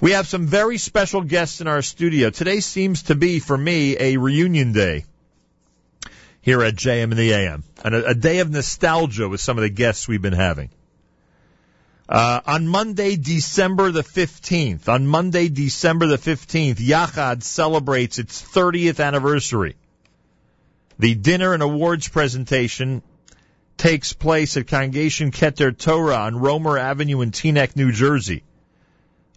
We 0.00 0.10
have 0.10 0.26
some 0.26 0.46
very 0.46 0.76
special 0.76 1.22
guests 1.22 1.62
in 1.62 1.68
our 1.68 1.80
studio. 1.80 2.28
Today 2.28 2.60
seems 2.60 3.04
to 3.04 3.14
be, 3.14 3.38
for 3.38 3.56
me, 3.56 3.96
a 3.98 4.18
reunion 4.18 4.72
day 4.72 5.06
here 6.42 6.62
at 6.62 6.74
JM 6.74 7.04
and 7.04 7.16
the 7.16 7.32
AM, 7.32 7.64
and 7.82 7.94
a, 7.94 8.08
a 8.08 8.14
day 8.14 8.40
of 8.40 8.50
nostalgia 8.50 9.26
with 9.28 9.40
some 9.40 9.56
of 9.56 9.62
the 9.62 9.70
guests 9.70 10.06
we've 10.06 10.20
been 10.20 10.34
having. 10.34 10.68
Uh, 12.08 12.40
on 12.46 12.68
Monday, 12.68 13.16
December 13.16 13.90
the 13.90 14.04
15th, 14.04 14.86
on 14.88 15.06
Monday, 15.06 15.48
December 15.48 16.06
the 16.06 16.18
15th, 16.18 16.76
Yachad 16.76 17.42
celebrates 17.42 18.18
its 18.18 18.40
30th 18.42 19.04
anniversary. 19.04 19.76
The 20.98 21.14
dinner 21.14 21.54
and 21.54 21.62
awards 21.62 22.06
presentation 22.06 23.02
takes 23.76 24.12
place 24.12 24.56
at 24.56 24.68
Congregation 24.68 25.30
Keter 25.30 25.76
Torah 25.76 26.16
on 26.16 26.36
Roemer 26.38 26.78
Avenue 26.78 27.22
in 27.22 27.32
Teaneck, 27.32 27.76
New 27.76 27.92
Jersey. 27.92 28.44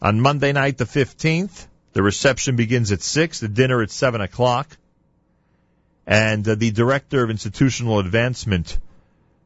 On 0.01 0.19
Monday 0.21 0.53
night, 0.53 0.77
the 0.77 0.85
15th, 0.85 1.67
the 1.93 2.01
reception 2.01 2.55
begins 2.55 2.91
at 2.91 3.01
6, 3.01 3.39
the 3.41 3.47
dinner 3.47 3.81
at 3.81 3.91
7 3.91 4.21
o'clock. 4.21 4.77
And 6.07 6.47
uh, 6.47 6.55
the 6.55 6.71
Director 6.71 7.23
of 7.23 7.29
Institutional 7.29 7.99
Advancement 7.99 8.77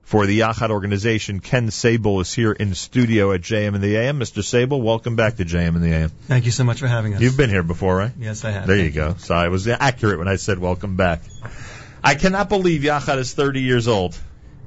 for 0.03 0.25
the 0.25 0.41
Yachad 0.41 0.69
organization, 0.69 1.39
Ken 1.39 1.71
Sable, 1.71 2.19
is 2.19 2.33
here 2.33 2.51
in 2.51 2.75
studio 2.75 3.31
at 3.31 3.41
JM 3.41 3.73
and 3.73 3.83
the 3.83 3.95
AM. 3.95 4.19
Mr. 4.19 4.43
Sable, 4.43 4.81
welcome 4.81 5.15
back 5.15 5.37
to 5.37 5.45
JM 5.45 5.69
and 5.69 5.83
the 5.83 5.93
AM. 5.93 6.09
Thank 6.09 6.45
you 6.45 6.51
so 6.51 6.63
much 6.63 6.79
for 6.79 6.87
having 6.87 7.15
us. 7.15 7.21
You've 7.21 7.37
been 7.37 7.49
here 7.49 7.63
before, 7.63 7.95
right? 7.95 8.11
Yes, 8.19 8.45
I 8.45 8.51
have. 8.51 8.67
There 8.67 8.77
you 8.77 8.91
go. 8.91 9.15
So 9.17 9.33
I 9.33 9.47
was 9.47 9.67
accurate 9.67 10.19
when 10.19 10.27
I 10.27 10.35
said 10.35 10.59
welcome 10.59 10.97
back. 10.97 11.21
I 12.03 12.15
cannot 12.15 12.49
believe 12.49 12.81
Yachad 12.81 13.17
is 13.17 13.33
30 13.33 13.61
years 13.61 13.87
old. 13.87 14.17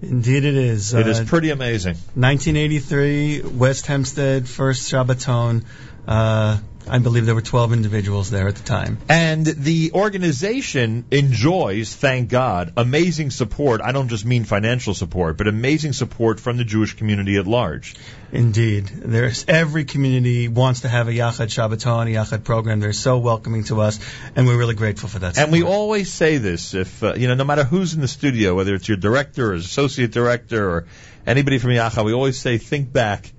Indeed, 0.02 0.44
it 0.44 0.54
is. 0.54 0.92
It 0.92 1.06
is 1.06 1.20
Uh, 1.20 1.24
pretty 1.24 1.50
amazing. 1.50 1.94
1983, 2.14 3.42
West 3.42 3.86
Hempstead, 3.86 4.48
first 4.48 4.90
Shabbaton. 4.92 5.62
Uh, 6.06 6.58
I 6.88 6.98
believe 6.98 7.26
there 7.26 7.34
were 7.34 7.42
12 7.42 7.72
individuals 7.72 8.30
there 8.30 8.46
at 8.46 8.54
the 8.54 8.62
time. 8.62 8.98
And 9.08 9.44
the 9.44 9.92
organization 9.92 11.04
enjoys, 11.10 11.94
thank 11.94 12.28
God, 12.28 12.72
amazing 12.76 13.30
support. 13.30 13.80
I 13.80 13.92
don't 13.92 14.08
just 14.08 14.24
mean 14.24 14.44
financial 14.44 14.94
support, 14.94 15.36
but 15.36 15.48
amazing 15.48 15.94
support 15.94 16.38
from 16.38 16.56
the 16.56 16.64
Jewish 16.64 16.94
community 16.94 17.36
at 17.36 17.46
large. 17.46 17.96
Indeed, 18.30 18.86
there's 18.86 19.44
every 19.48 19.84
community 19.84 20.48
wants 20.48 20.82
to 20.82 20.88
have 20.88 21.08
a 21.08 21.12
Yachad 21.12 21.48
Shabbaton, 21.48 22.06
a 22.06 22.14
Yachad 22.14 22.44
program. 22.44 22.80
They're 22.80 22.92
so 22.92 23.18
welcoming 23.18 23.64
to 23.64 23.80
us, 23.80 23.98
and 24.36 24.46
we're 24.46 24.58
really 24.58 24.74
grateful 24.74 25.08
for 25.08 25.18
that. 25.20 25.38
And 25.38 25.50
we 25.50 25.62
always 25.62 26.12
say 26.12 26.38
this, 26.38 26.74
if, 26.74 27.02
uh, 27.02 27.14
you 27.14 27.26
know, 27.28 27.34
no 27.34 27.44
matter 27.44 27.64
who's 27.64 27.94
in 27.94 28.00
the 28.00 28.08
studio, 28.08 28.54
whether 28.54 28.74
it's 28.74 28.88
your 28.88 28.96
director 28.96 29.50
or 29.50 29.54
associate 29.54 30.12
director 30.12 30.70
or 30.70 30.86
anybody 31.26 31.58
from 31.58 31.70
Yachad, 31.70 32.04
we 32.04 32.12
always 32.12 32.38
say, 32.38 32.58
think 32.58 32.92
back 32.92 33.32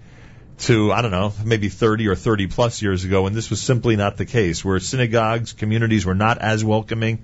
to, 0.60 0.92
I 0.92 1.02
don't 1.02 1.12
know, 1.12 1.34
maybe 1.44 1.70
30 1.70 2.08
or 2.08 2.16
30 2.16 2.48
plus 2.48 2.82
years 2.82 3.04
ago 3.04 3.24
when 3.24 3.34
this 3.34 3.50
was 3.50 3.62
simply 3.62 3.96
not 3.96 4.18
the 4.18 4.26
case, 4.26 4.66
where 4.66 4.80
synagogues, 4.80 5.54
communities 5.54 6.06
were 6.06 6.16
not 6.16 6.40
as 6.40 6.64
welcoming. 6.64 7.24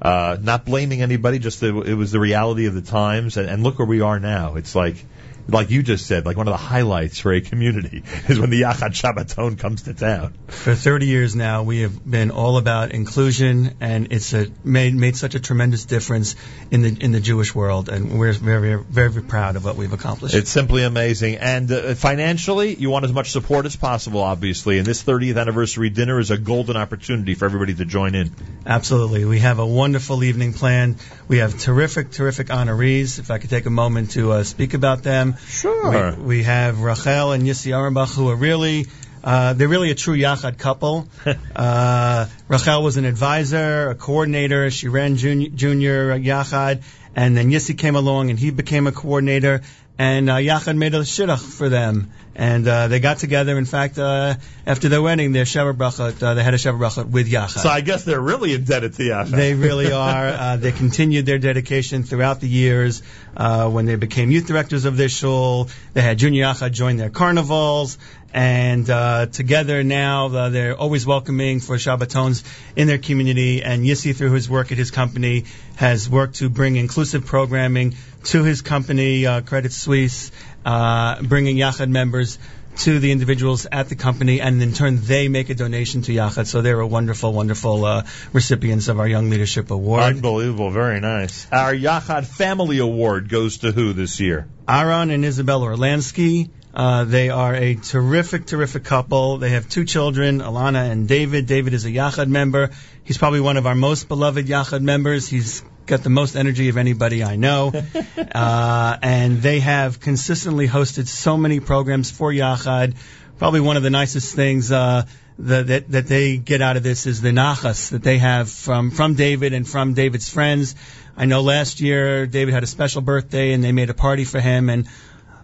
Uh, 0.00 0.36
not 0.40 0.64
blaming 0.64 1.02
anybody, 1.02 1.40
just 1.40 1.58
that 1.58 1.74
it 1.74 1.94
was 1.94 2.12
the 2.12 2.20
reality 2.20 2.66
of 2.66 2.74
the 2.74 2.82
times. 2.82 3.36
And, 3.36 3.48
and 3.48 3.64
look 3.64 3.80
where 3.80 3.88
we 3.88 4.00
are 4.00 4.20
now. 4.20 4.54
It's 4.54 4.76
like, 4.76 5.04
like 5.48 5.70
you 5.70 5.82
just 5.82 6.06
said, 6.06 6.26
like 6.26 6.36
one 6.36 6.46
of 6.46 6.52
the 6.52 6.58
highlights 6.58 7.18
for 7.18 7.32
a 7.32 7.40
community 7.40 8.02
is 8.28 8.38
when 8.38 8.50
the 8.50 8.62
Yachad 8.62 8.94
Shabbaton 8.94 9.58
comes 9.58 9.82
to 9.82 9.94
town. 9.94 10.34
For 10.48 10.74
30 10.74 11.06
years 11.06 11.34
now, 11.34 11.62
we 11.62 11.80
have 11.80 12.08
been 12.08 12.30
all 12.30 12.58
about 12.58 12.92
inclusion, 12.92 13.76
and 13.80 14.12
it's 14.12 14.34
a, 14.34 14.46
made 14.62 14.94
made 14.94 15.16
such 15.16 15.34
a 15.34 15.40
tremendous 15.40 15.84
difference 15.84 16.36
in 16.70 16.82
the 16.82 16.96
in 17.00 17.12
the 17.12 17.20
Jewish 17.20 17.54
world, 17.54 17.88
and 17.88 18.18
we're 18.18 18.32
very 18.32 18.58
very, 18.74 19.10
very 19.10 19.22
proud 19.22 19.56
of 19.56 19.64
what 19.64 19.76
we've 19.76 19.92
accomplished. 19.92 20.34
It's 20.34 20.50
simply 20.50 20.82
amazing. 20.82 21.36
And 21.36 21.70
uh, 21.70 21.94
financially, 21.94 22.74
you 22.74 22.90
want 22.90 23.04
as 23.04 23.12
much 23.12 23.30
support 23.30 23.66
as 23.66 23.76
possible, 23.76 24.20
obviously. 24.20 24.78
And 24.78 24.86
this 24.86 25.02
30th 25.02 25.40
anniversary 25.40 25.90
dinner 25.90 26.18
is 26.18 26.30
a 26.30 26.38
golden 26.38 26.76
opportunity 26.76 27.34
for 27.34 27.44
everybody 27.44 27.74
to 27.74 27.84
join 27.84 28.14
in. 28.14 28.34
Absolutely. 28.66 29.24
We 29.24 29.38
have 29.40 29.58
a 29.58 29.66
wonderful 29.66 30.24
evening 30.24 30.52
planned. 30.52 30.96
We 31.28 31.38
have 31.38 31.58
terrific, 31.58 32.10
terrific 32.10 32.48
honorees. 32.48 33.18
If 33.18 33.30
I 33.30 33.38
could 33.38 33.50
take 33.50 33.66
a 33.66 33.70
moment 33.70 34.12
to 34.12 34.32
uh, 34.32 34.44
speak 34.44 34.74
about 34.74 35.02
them. 35.02 35.36
Sure. 35.46 36.12
We, 36.12 36.22
we 36.22 36.42
have 36.42 36.80
Rachel 36.80 37.32
and 37.32 37.42
Yissi 37.44 37.72
Arenbach, 37.72 38.14
who 38.14 38.28
are 38.30 38.36
really, 38.36 38.86
uh, 39.22 39.52
they're 39.52 39.68
really 39.68 39.90
a 39.90 39.94
true 39.94 40.16
Yachad 40.16 40.58
couple. 40.58 41.08
uh, 41.56 42.26
Rachel 42.48 42.82
was 42.82 42.96
an 42.96 43.04
advisor, 43.04 43.90
a 43.90 43.94
coordinator. 43.94 44.70
She 44.70 44.88
ran 44.88 45.16
junior, 45.16 45.48
junior 45.50 46.18
Yachad. 46.18 46.82
And 47.16 47.36
then 47.36 47.50
Yissi 47.50 47.76
came 47.76 47.96
along 47.96 48.30
and 48.30 48.38
he 48.38 48.50
became 48.50 48.86
a 48.86 48.92
coordinator. 48.92 49.62
And 49.98 50.30
uh, 50.30 50.36
Yachad 50.36 50.76
made 50.76 50.94
a 50.94 51.00
shidduch 51.00 51.40
for 51.40 51.68
them. 51.68 52.12
And 52.38 52.68
uh, 52.68 52.86
they 52.86 53.00
got 53.00 53.18
together. 53.18 53.58
In 53.58 53.64
fact, 53.64 53.98
uh, 53.98 54.36
after 54.64 54.88
their 54.88 55.02
wedding, 55.02 55.32
their 55.32 55.42
Brachot, 55.42 56.22
uh, 56.22 56.34
they 56.34 56.44
had 56.44 56.54
a 56.54 56.56
Sheva 56.56 56.78
Brachot 56.78 57.10
with 57.10 57.28
Yachad. 57.28 57.58
So 57.58 57.68
I 57.68 57.80
guess 57.80 58.04
they're 58.04 58.20
really 58.20 58.54
indebted 58.54 58.94
to 58.94 59.02
Yachad. 59.02 59.30
They 59.30 59.54
really 59.54 59.90
are. 60.06 60.28
Uh, 60.28 60.56
they 60.56 60.70
continued 60.70 61.26
their 61.26 61.38
dedication 61.38 62.04
throughout 62.04 62.40
the 62.40 62.48
years. 62.48 63.02
Uh, 63.36 63.68
when 63.68 63.86
they 63.86 63.96
became 63.96 64.30
youth 64.30 64.46
directors 64.46 64.84
of 64.84 64.96
their 64.96 65.08
shul, 65.08 65.68
they 65.94 66.00
had 66.00 66.18
Junior 66.18 66.44
Yachad 66.44 66.70
join 66.70 66.96
their 66.96 67.10
carnivals, 67.10 67.98
and 68.32 68.88
uh, 68.88 69.26
together 69.26 69.82
now 69.82 70.26
uh, 70.26 70.48
they're 70.50 70.76
always 70.76 71.04
welcoming 71.04 71.58
for 71.58 71.74
Shabbatons 71.74 72.44
in 72.76 72.86
their 72.86 72.98
community. 72.98 73.64
And 73.64 73.84
Yissi, 73.84 74.14
through 74.14 74.32
his 74.32 74.48
work 74.48 74.70
at 74.70 74.78
his 74.78 74.92
company, 74.92 75.46
has 75.74 76.08
worked 76.08 76.36
to 76.36 76.48
bring 76.48 76.76
inclusive 76.76 77.26
programming 77.26 77.96
to 78.24 78.44
his 78.44 78.62
company, 78.62 79.26
uh, 79.26 79.40
Credit 79.40 79.72
Suisse, 79.72 80.30
uh, 80.68 81.22
bringing 81.22 81.56
Yachad 81.56 81.88
members 81.88 82.38
to 82.76 82.98
the 83.00 83.10
individuals 83.10 83.66
at 83.72 83.88
the 83.88 83.96
company, 83.96 84.40
and 84.40 84.62
in 84.62 84.72
turn 84.72 85.00
they 85.00 85.28
make 85.28 85.48
a 85.48 85.54
donation 85.54 86.02
to 86.02 86.12
Yachad. 86.12 86.46
So 86.46 86.60
they're 86.60 86.78
a 86.80 86.86
wonderful, 86.86 87.32
wonderful 87.32 87.84
uh, 87.84 88.02
recipients 88.34 88.88
of 88.88 89.00
our 89.00 89.08
Young 89.08 89.30
Leadership 89.30 89.70
Award. 89.70 90.02
Unbelievable. 90.02 90.70
Very 90.70 91.00
nice. 91.00 91.50
Our 91.50 91.72
Yachad 91.72 92.26
Family 92.26 92.78
Award 92.78 93.30
goes 93.30 93.58
to 93.58 93.72
who 93.72 93.94
this 93.94 94.20
year? 94.20 94.46
Aaron 94.68 95.10
and 95.10 95.24
Isabel 95.24 95.62
Orlansky. 95.62 96.50
Uh, 96.74 97.04
they 97.04 97.30
are 97.30 97.54
a 97.54 97.74
terrific, 97.74 98.44
terrific 98.44 98.84
couple. 98.84 99.38
They 99.38 99.50
have 99.50 99.68
two 99.70 99.86
children, 99.86 100.40
Alana 100.40 100.90
and 100.90 101.08
David. 101.08 101.46
David 101.46 101.72
is 101.72 101.86
a 101.86 101.90
Yachad 101.90 102.28
member. 102.28 102.70
He's 103.04 103.16
probably 103.16 103.40
one 103.40 103.56
of 103.56 103.66
our 103.66 103.74
most 103.74 104.06
beloved 104.06 104.46
Yachad 104.46 104.82
members. 104.82 105.26
He's 105.28 105.64
got 105.88 106.02
the 106.02 106.10
most 106.10 106.36
energy 106.36 106.68
of 106.68 106.76
anybody 106.76 107.24
I 107.24 107.36
know. 107.36 107.72
uh, 108.34 108.96
and 109.02 109.42
they 109.42 109.60
have 109.60 110.00
consistently 110.00 110.68
hosted 110.68 111.08
so 111.08 111.36
many 111.36 111.60
programs 111.60 112.10
for 112.10 112.30
Yachad. 112.30 112.94
Probably 113.38 113.60
one 113.60 113.76
of 113.76 113.82
the 113.82 113.90
nicest 113.90 114.34
things 114.34 114.70
uh, 114.70 115.06
that, 115.38 115.66
that 115.68 115.90
that 115.90 116.06
they 116.06 116.36
get 116.36 116.60
out 116.60 116.76
of 116.76 116.82
this 116.82 117.06
is 117.06 117.20
the 117.20 117.30
nachas 117.30 117.90
that 117.90 118.02
they 118.02 118.18
have 118.18 118.50
from 118.50 118.90
from 118.90 119.14
David 119.14 119.52
and 119.52 119.66
from 119.66 119.94
David's 119.94 120.28
friends. 120.28 120.74
I 121.16 121.24
know 121.24 121.42
last 121.42 121.80
year 121.80 122.26
David 122.26 122.54
had 122.54 122.62
a 122.62 122.66
special 122.66 123.00
birthday 123.00 123.52
and 123.52 123.62
they 123.62 123.72
made 123.72 123.90
a 123.90 123.94
party 123.94 124.24
for 124.24 124.40
him 124.40 124.68
and 124.68 124.88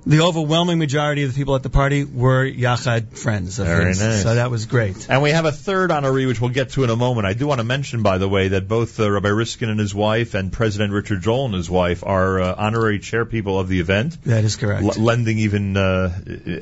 the 0.07 0.21
overwhelming 0.21 0.79
majority 0.79 1.23
of 1.23 1.33
the 1.33 1.37
people 1.37 1.55
at 1.55 1.63
the 1.63 1.71
party 1.71 2.05
were 2.05 2.45
Yachad 2.45 3.17
friends 3.17 3.59
of 3.59 3.67
Very 3.67 3.89
his. 3.89 4.03
nice. 4.03 4.23
So 4.23 4.35
that 4.35 4.51
was 4.51 4.67
great. 4.67 5.09
And 5.09 5.23
we 5.23 5.31
have 5.31 5.47
a 5.47 5.53
third 5.53 5.91
honoree, 5.91 6.27
which 6.27 6.41
we'll 6.41 6.51
get 6.51 6.71
to 6.71 6.85
in 6.85 6.91
a 6.91 6.97
moment. 6.97 7.27
I 7.27 7.33
do 7.33 7.47
want 7.47 7.61
to 7.61 7.65
mention, 7.65 8.03
by 8.03 8.19
the 8.19 8.29
way, 8.29 8.49
that 8.49 8.69
both 8.69 9.01
uh, 9.01 9.11
Rabbi 9.11 9.29
Riskin 9.29 9.71
and 9.71 9.81
his 9.81 9.95
wife 9.95 10.35
and 10.35 10.53
President 10.53 10.93
Richard 10.93 11.23
Joel 11.23 11.47
and 11.47 11.55
his 11.55 11.71
wife 11.71 12.05
are 12.05 12.41
uh, 12.41 12.55
honorary 12.57 12.99
chair 12.99 13.25
people 13.25 13.59
of 13.59 13.69
the 13.69 13.81
event. 13.81 14.23
That 14.25 14.45
is 14.45 14.57
correct. 14.57 14.83
L- 14.83 15.03
lending 15.03 15.39
even, 15.39 15.77
uh, 15.77 16.13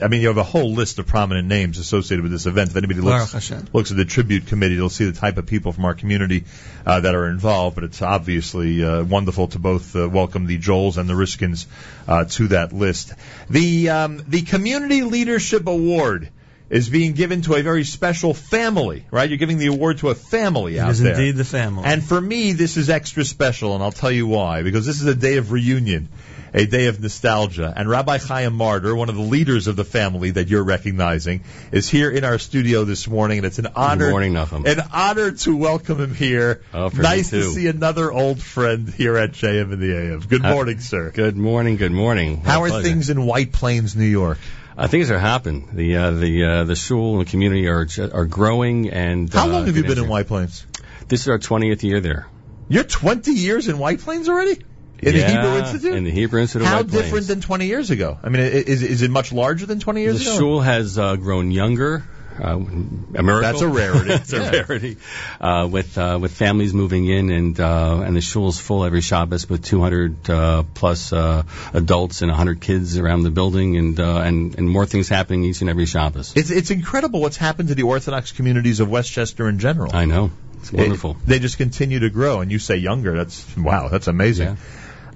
I 0.00 0.06
mean, 0.06 0.20
you 0.20 0.28
have 0.28 0.38
a 0.38 0.44
whole 0.44 0.72
list 0.72 1.00
of 1.00 1.06
prominent 1.06 1.48
names 1.48 1.78
associated 1.78 2.22
with 2.22 2.32
this 2.32 2.46
event. 2.46 2.70
If 2.70 2.76
anybody 2.76 3.00
looks, 3.00 3.50
looks 3.72 3.90
at 3.90 3.96
the 3.96 4.04
tribute 4.04 4.46
committee, 4.46 4.76
they'll 4.76 4.88
see 4.88 5.06
the 5.06 5.18
type 5.18 5.38
of 5.38 5.46
people 5.46 5.72
from 5.72 5.84
our 5.84 5.94
community 5.94 6.44
uh, 6.86 7.00
that 7.00 7.14
are 7.14 7.26
involved. 7.26 7.74
But 7.74 7.84
it's 7.84 8.02
obviously 8.02 8.84
uh, 8.84 9.02
wonderful 9.02 9.48
to 9.48 9.58
both 9.58 9.96
uh, 9.96 10.08
welcome 10.08 10.46
the 10.46 10.58
Joels 10.58 10.96
and 10.96 11.08
the 11.08 11.14
Riskins 11.14 11.66
uh, 12.06 12.24
to 12.24 12.48
that 12.48 12.72
list. 12.72 13.14
The 13.50 13.90
um, 13.90 14.22
the 14.28 14.42
Community 14.42 15.02
Leadership 15.02 15.66
Award 15.66 16.28
is 16.70 16.88
being 16.88 17.12
given 17.12 17.42
to 17.42 17.54
a 17.54 17.62
very 17.62 17.84
special 17.84 18.32
family, 18.32 19.04
right? 19.10 19.28
You're 19.28 19.36
giving 19.38 19.58
the 19.58 19.66
award 19.66 19.98
to 19.98 20.08
a 20.08 20.14
family 20.14 20.76
It 20.76 20.80
out 20.80 20.90
is 20.92 21.00
there. 21.00 21.12
indeed 21.12 21.36
the 21.36 21.44
family. 21.44 21.84
And 21.84 22.02
for 22.02 22.18
me, 22.18 22.52
this 22.54 22.78
is 22.78 22.88
extra 22.88 23.24
special, 23.26 23.74
and 23.74 23.82
I'll 23.82 23.92
tell 23.92 24.10
you 24.10 24.26
why. 24.26 24.62
Because 24.62 24.86
this 24.86 25.00
is 25.02 25.06
a 25.06 25.14
day 25.14 25.36
of 25.36 25.52
reunion, 25.52 26.08
a 26.54 26.66
day 26.66 26.86
of 26.86 27.00
nostalgia. 27.00 27.72
And 27.74 27.88
Rabbi 27.88 28.18
Chaim 28.18 28.52
Marder, 28.52 28.96
one 28.96 29.08
of 29.08 29.14
the 29.14 29.22
leaders 29.22 29.66
of 29.66 29.76
the 29.76 29.84
family 29.84 30.32
that 30.32 30.48
you're 30.48 30.62
recognizing, 30.64 31.44
is 31.70 31.88
here 31.88 32.10
in 32.10 32.24
our 32.24 32.38
studio 32.38 32.84
this 32.84 33.08
morning, 33.08 33.38
and 33.38 33.46
it's 33.46 33.58
an 33.58 33.68
honor. 33.74 34.10
morning, 34.10 34.32
Nachum. 34.34 34.66
An 34.66 34.82
honor 34.92 35.30
to 35.32 35.56
welcome 35.56 35.98
him 36.00 36.14
here. 36.14 36.62
Oh, 36.74 36.88
nice 36.94 37.30
to 37.30 37.42
see 37.44 37.66
another 37.68 38.12
old 38.12 38.40
friend 38.42 38.88
here 38.88 39.16
at 39.16 39.32
JM 39.32 39.72
in 39.72 39.80
the 39.80 39.96
AM. 39.96 40.20
Good 40.20 40.44
Uh, 40.44 40.50
morning, 40.54 40.80
sir. 40.80 41.10
Good 41.14 41.36
morning. 41.36 41.76
Good 41.76 41.92
morning. 41.92 42.42
How 42.42 42.60
My 42.60 42.66
are 42.66 42.68
pleasure. 42.70 42.88
things 42.88 43.10
in 43.10 43.24
White 43.24 43.52
Plains, 43.52 43.96
New 43.96 44.04
York? 44.04 44.38
Uh, 44.76 44.88
things 44.88 45.10
are 45.10 45.18
happening. 45.18 45.68
The 45.74 45.96
uh, 45.96 46.10
the 46.12 46.44
uh, 46.44 46.64
the 46.64 46.74
shul 46.76 47.18
and 47.18 47.26
the 47.26 47.30
community 47.30 47.66
are 47.68 47.86
are 48.12 48.24
growing. 48.24 48.90
And 48.90 49.32
How 49.32 49.44
uh, 49.44 49.48
long 49.48 49.66
have 49.66 49.76
you 49.76 49.82
been 49.84 49.98
in. 49.98 50.08
White 50.08 50.26
Plains? 50.28 50.66
This 51.08 51.20
is 51.22 51.28
our 51.28 51.38
20th 51.38 51.82
year 51.82 52.00
there. 52.00 52.26
You're 52.68 52.84
20 52.84 53.32
years 53.32 53.68
in 53.68 53.78
White 53.78 54.00
Plains 54.00 54.30
already? 54.30 54.62
In 55.02 55.14
the 55.14 55.24
Hebrew 55.26 55.58
Institute? 55.58 55.94
In 55.94 56.04
the 56.04 56.10
Hebrew 56.10 56.40
Institute. 56.40 56.66
How 56.68 56.82
Plains. 56.82 56.92
different 56.92 57.26
than 57.26 57.40
20 57.40 57.66
years 57.66 57.90
ago? 57.90 58.18
I 58.22 58.28
mean, 58.28 58.42
is 58.42 58.82
is 58.82 59.02
it 59.02 59.10
much 59.10 59.32
larger 59.32 59.66
than 59.66 59.80
20 59.80 60.00
years 60.00 60.18
the 60.18 60.22
ago? 60.22 60.32
The 60.32 60.38
shul 60.38 60.60
has 60.60 60.96
uh, 60.98 61.16
grown 61.16 61.50
younger. 61.50 62.04
uh, 62.40 62.56
a 62.56 63.22
miracle. 63.22 63.42
That's 63.42 63.60
a 63.60 63.68
rarity. 63.68 64.10
It's 64.14 64.32
a 64.32 64.40
rarity. 64.40 64.96
Uh, 65.40 65.68
with 65.70 65.98
uh, 65.98 66.18
with 66.20 66.32
families 66.32 66.72
moving 66.72 67.06
in 67.06 67.30
and 67.30 67.60
uh, 67.60 68.00
and 68.06 68.16
the 68.16 68.20
shul 68.22 68.48
is 68.48 68.58
full 68.58 68.84
every 68.84 69.02
Shabbos 69.02 69.48
with 69.50 69.64
200 69.64 70.30
uh, 70.30 70.62
plus 70.72 71.12
uh, 71.12 71.42
adults 71.74 72.22
and 72.22 72.30
100 72.30 72.60
kids 72.60 72.96
around 72.96 73.24
the 73.24 73.30
building 73.30 73.76
and 73.76 74.00
uh, 74.00 74.18
and 74.20 74.56
and 74.56 74.70
more 74.70 74.86
things 74.86 75.08
happening 75.10 75.44
each 75.44 75.60
and 75.60 75.68
every 75.68 75.86
Shabbos. 75.86 76.32
It's 76.36 76.50
it's 76.50 76.70
incredible 76.70 77.20
what's 77.20 77.36
happened 77.36 77.68
to 77.68 77.74
the 77.74 77.82
Orthodox 77.82 78.32
communities 78.32 78.80
of 78.80 78.88
Westchester 78.88 79.48
in 79.48 79.58
general. 79.58 79.94
I 79.94 80.06
know. 80.06 80.30
It's 80.60 80.72
wonderful. 80.72 81.10
It- 81.12 81.26
they 81.26 81.38
just 81.40 81.58
continue 81.58 81.98
to 81.98 82.08
grow, 82.08 82.40
and 82.40 82.50
you 82.52 82.58
say 82.60 82.76
younger. 82.76 83.16
That's 83.16 83.56
wow. 83.56 83.88
That's 83.88 84.06
amazing. 84.06 84.56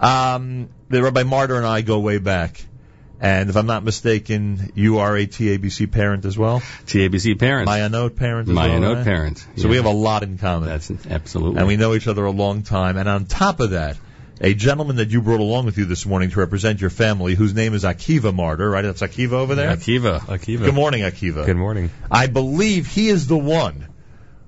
Um, 0.01 0.69
the 0.89 1.03
Rabbi 1.03 1.23
Marder 1.23 1.57
and 1.57 1.67
I 1.67 1.81
go 1.83 1.99
way 2.01 2.19
back, 2.19 2.65
and 3.21 3.49
if 3.49 3.57
I'm 3.57 3.67
not 3.67 3.83
mistaken, 3.83 4.73
you 4.75 4.99
are 4.99 5.17
a 5.17 5.27
TABC 5.27 5.91
parent 5.91 6.25
as 6.27 6.37
well. 6.37 6.61
TABC 6.87 7.39
parents. 7.39 7.71
Ma'ayanot 7.71 8.15
parent. 8.17 8.49
As 8.49 8.55
Maya 8.55 8.71
well, 8.73 8.81
Note 8.81 8.95
right? 8.97 9.05
parent. 9.05 9.39
So 9.57 9.63
Yeah. 9.65 9.69
we 9.71 9.77
have 9.77 9.87
a 9.87 9.91
lot 9.91 10.23
in 10.23 10.37
common, 10.39 10.69
That's 10.69 10.91
absolutely. 11.11 11.59
and 11.59 11.67
we 11.67 11.77
know 11.77 11.95
each 11.95 12.07
other 12.09 12.25
a 12.25 12.31
long 12.31 12.63
time. 12.63 12.97
And 12.97 13.09
on 13.09 13.25
top 13.27 13.61
of 13.61 13.71
that. 13.71 13.97
A 14.39 14.53
gentleman 14.53 14.97
that 14.97 15.09
you 15.09 15.23
brought 15.23 15.41
along 15.41 15.65
with 15.65 15.79
you 15.79 15.87
this 15.87 16.05
morning 16.05 16.29
to 16.29 16.41
represent 16.41 16.79
your 16.83 16.91
family, 16.91 17.35
whose 17.35 17.55
name 17.55 17.73
is 17.73 17.85
Akiva 17.85 18.35
Marder, 18.37 18.71
right? 18.71 18.83
That's 18.83 19.01
Akiva 19.01 19.33
over 19.33 19.55
there. 19.55 19.75
Akiva. 19.75 20.21
Akiva. 20.21 20.59
Good 20.59 20.75
morning, 20.75 21.01
Akiva. 21.05 21.47
Good 21.47 21.57
morning. 21.57 21.91
I 22.11 22.27
believe 22.27 22.87
he 22.87 23.09
is 23.09 23.29
the 23.29 23.39
one 23.39 23.89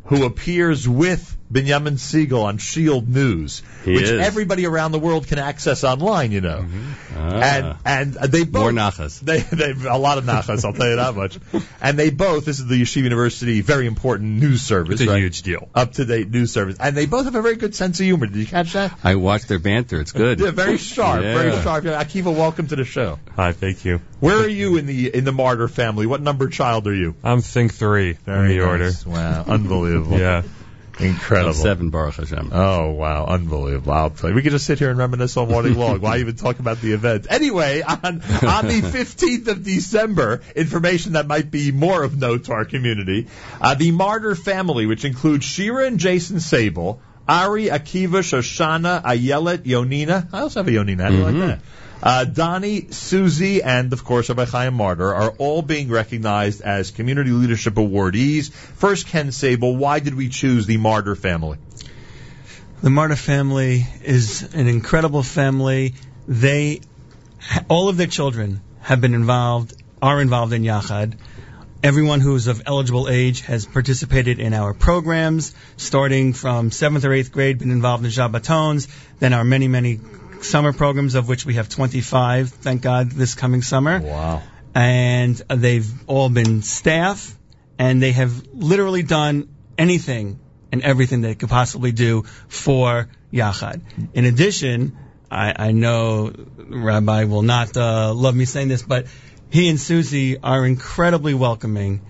who 0.04 0.26
appears 0.26 0.86
with 0.86 1.38
Benjamin 1.50 1.96
Siegel 1.98 2.42
on 2.42 2.58
Shield 2.58 3.08
News, 3.08 3.62
He 3.84 3.94
which 3.94 4.04
is. 4.04 4.20
everybody 4.20 4.66
around 4.66 4.92
the 4.92 4.98
world 4.98 5.26
can 5.26 5.38
access 5.38 5.82
online. 5.84 6.30
You 6.32 6.40
know, 6.42 6.66
Ah. 7.16 7.76
and 7.84 8.16
and 8.20 8.32
they 8.32 8.44
both 8.44 8.62
More 8.62 8.72
nachas. 8.72 9.20
They 9.28 9.40
they 9.40 9.72
a 9.88 9.96
lot 9.96 10.18
of 10.18 10.24
nachas. 10.24 10.64
I'll 10.64 10.72
tell 10.72 10.88
you 10.88 10.96
that 10.96 11.14
much. 11.16 11.38
And 11.80 11.98
they 11.98 12.10
both. 12.10 12.44
This 12.44 12.58
is 12.60 12.66
the 12.66 12.80
Yeshiva 12.80 13.02
University 13.04 13.60
very 13.62 13.86
important 13.86 14.40
news 14.40 14.60
service. 14.62 15.00
It's 15.00 15.08
a 15.08 15.12
right? 15.12 15.22
huge 15.22 15.42
deal. 15.42 15.68
Up 15.74 15.92
to 15.94 16.04
date 16.04 16.30
news 16.30 16.52
service, 16.52 16.76
and 16.78 16.96
they 16.96 17.06
both 17.06 17.24
have 17.24 17.34
a 17.34 17.42
very 17.42 17.56
good 17.56 17.74
sense 17.74 17.98
of 18.00 18.04
humor. 18.04 18.26
Did 18.26 18.36
you 18.36 18.46
catch 18.46 18.74
that? 18.74 18.92
I 19.02 19.14
watched 19.16 19.48
their 19.48 19.58
banter. 19.58 20.00
It's 20.00 20.12
good. 20.12 20.38
Yeah, 20.40 20.50
very 20.50 20.76
sharp, 20.78 21.22
very 21.22 21.52
sharp. 21.62 21.84
Akiva, 21.84 22.34
welcome 22.34 22.66
to 22.68 22.76
the 22.76 22.84
show. 22.84 23.18
Hi, 23.36 23.52
thank 23.52 23.84
you. 23.84 24.00
Where 24.20 24.36
are 24.38 24.48
you 24.48 24.76
in 24.76 24.86
the 24.86 25.14
in 25.14 25.24
the 25.24 25.32
Marder 25.32 25.68
family? 25.70 26.06
What 26.06 26.20
number 26.20 26.48
child 26.48 26.86
are 26.86 26.94
you? 26.94 27.14
I'm 27.24 27.40
Think 27.40 27.72
3 27.74 28.10
in 28.10 28.16
the 28.26 28.32
Very 28.32 28.60
order. 28.60 28.84
nice. 28.84 29.06
Wow, 29.06 29.44
unbelievable. 29.46 30.18
Yeah. 30.28 30.42
Incredible. 31.00 31.52
Seven, 31.54 31.90
Baruch 31.90 32.16
Hashem. 32.16 32.50
Oh 32.52 32.90
wow, 32.90 33.26
unbelievable! 33.26 33.92
I'll 33.92 34.10
tell 34.10 34.30
you, 34.30 34.36
we 34.36 34.42
could 34.42 34.52
just 34.52 34.66
sit 34.66 34.78
here 34.78 34.90
and 34.90 34.98
reminisce 34.98 35.36
all 35.36 35.46
morning 35.46 35.74
long. 35.74 36.00
Why 36.00 36.18
even 36.18 36.34
talk 36.36 36.58
about 36.58 36.80
the 36.80 36.92
event? 36.92 37.26
Anyway, 37.30 37.82
on 37.82 38.04
on 38.04 38.66
the 38.66 38.80
15th 38.82 39.48
of 39.48 39.64
December, 39.64 40.40
information 40.56 41.12
that 41.12 41.26
might 41.26 41.50
be 41.50 41.70
more 41.72 42.02
of 42.02 42.18
note 42.18 42.44
to 42.44 42.52
our 42.52 42.64
community: 42.64 43.28
uh, 43.60 43.74
the 43.74 43.92
Marder 43.92 44.36
family, 44.36 44.86
which 44.86 45.04
includes 45.04 45.44
Shira 45.44 45.86
and 45.86 45.98
Jason 45.98 46.40
Sable, 46.40 47.00
Ari, 47.28 47.66
Akiva, 47.66 48.20
Shoshana, 48.22 49.02
Ayelet, 49.02 49.58
Yonina. 49.58 50.28
I 50.32 50.40
also 50.40 50.60
have 50.60 50.68
a 50.68 50.70
Yonina. 50.70 51.02
How 51.02 51.10
do 51.10 51.16
you 51.16 51.24
like 51.24 51.34
that? 51.34 51.60
Uh, 52.00 52.24
Donnie, 52.24 52.92
Susie, 52.92 53.62
and 53.62 53.92
of 53.92 54.04
course 54.04 54.28
Rabbi 54.28 54.44
Chaim 54.44 54.74
Marder 54.74 55.12
are 55.12 55.30
all 55.38 55.62
being 55.62 55.88
recognized 55.88 56.60
as 56.60 56.92
community 56.92 57.30
leadership 57.30 57.74
awardees. 57.74 58.52
First, 58.52 59.08
Ken 59.08 59.32
Sable, 59.32 59.76
why 59.76 59.98
did 59.98 60.14
we 60.14 60.28
choose 60.28 60.66
the 60.66 60.78
Marder 60.78 61.16
family? 61.16 61.58
The 62.82 62.90
Marder 62.90 63.18
family 63.18 63.84
is 64.04 64.54
an 64.54 64.68
incredible 64.68 65.24
family. 65.24 65.94
They, 66.28 66.82
all 67.68 67.88
of 67.88 67.96
their 67.96 68.06
children 68.06 68.60
have 68.80 69.00
been 69.00 69.14
involved, 69.14 69.74
are 70.00 70.22
involved 70.22 70.52
in 70.52 70.62
Yachad. 70.62 71.14
Everyone 71.82 72.20
who 72.20 72.36
is 72.36 72.46
of 72.46 72.62
eligible 72.66 73.08
age 73.08 73.40
has 73.42 73.66
participated 73.66 74.38
in 74.38 74.54
our 74.54 74.72
programs, 74.72 75.54
starting 75.76 76.32
from 76.32 76.70
seventh 76.70 77.04
or 77.04 77.12
eighth 77.12 77.32
grade, 77.32 77.58
been 77.58 77.70
involved 77.72 78.04
in 78.04 78.10
Shabbatons, 78.10 78.88
then 79.18 79.32
our 79.32 79.44
many, 79.44 79.66
many 79.66 79.98
summer 80.43 80.73
programs, 80.73 81.14
of 81.14 81.29
which 81.29 81.44
we 81.46 81.55
have 81.55 81.69
25, 81.69 82.50
thank 82.50 82.82
God, 82.82 83.11
this 83.11 83.35
coming 83.35 83.62
summer 83.62 84.00
Wow. 84.00 84.43
and 84.75 85.35
they've 85.49 85.90
all 86.06 86.29
been 86.29 86.62
staff, 86.62 87.35
and 87.79 88.02
they 88.02 88.12
have 88.12 88.46
literally 88.52 89.02
done 89.02 89.49
anything 89.76 90.38
and 90.73 90.82
everything 90.82 91.20
they 91.23 91.35
could 91.35 91.49
possibly 91.49 91.93
do 91.93 92.25
for 92.49 93.08
Yachad. 93.32 93.81
In 94.14 94.25
addition, 94.25 94.96
I, 95.31 95.55
I 95.69 95.73
know 95.73 96.32
Rabbi 96.58 97.25
will 97.25 97.43
not 97.43 97.76
uh, 97.76 98.12
love 98.14 98.35
me 98.35 98.44
saying 98.44 98.69
this, 98.69 98.82
but 98.82 99.06
he 99.50 99.69
and 99.69 99.81
Susie 99.81 100.38
are 100.38 100.67
incredibly 100.67 101.35
welcoming 101.35 102.02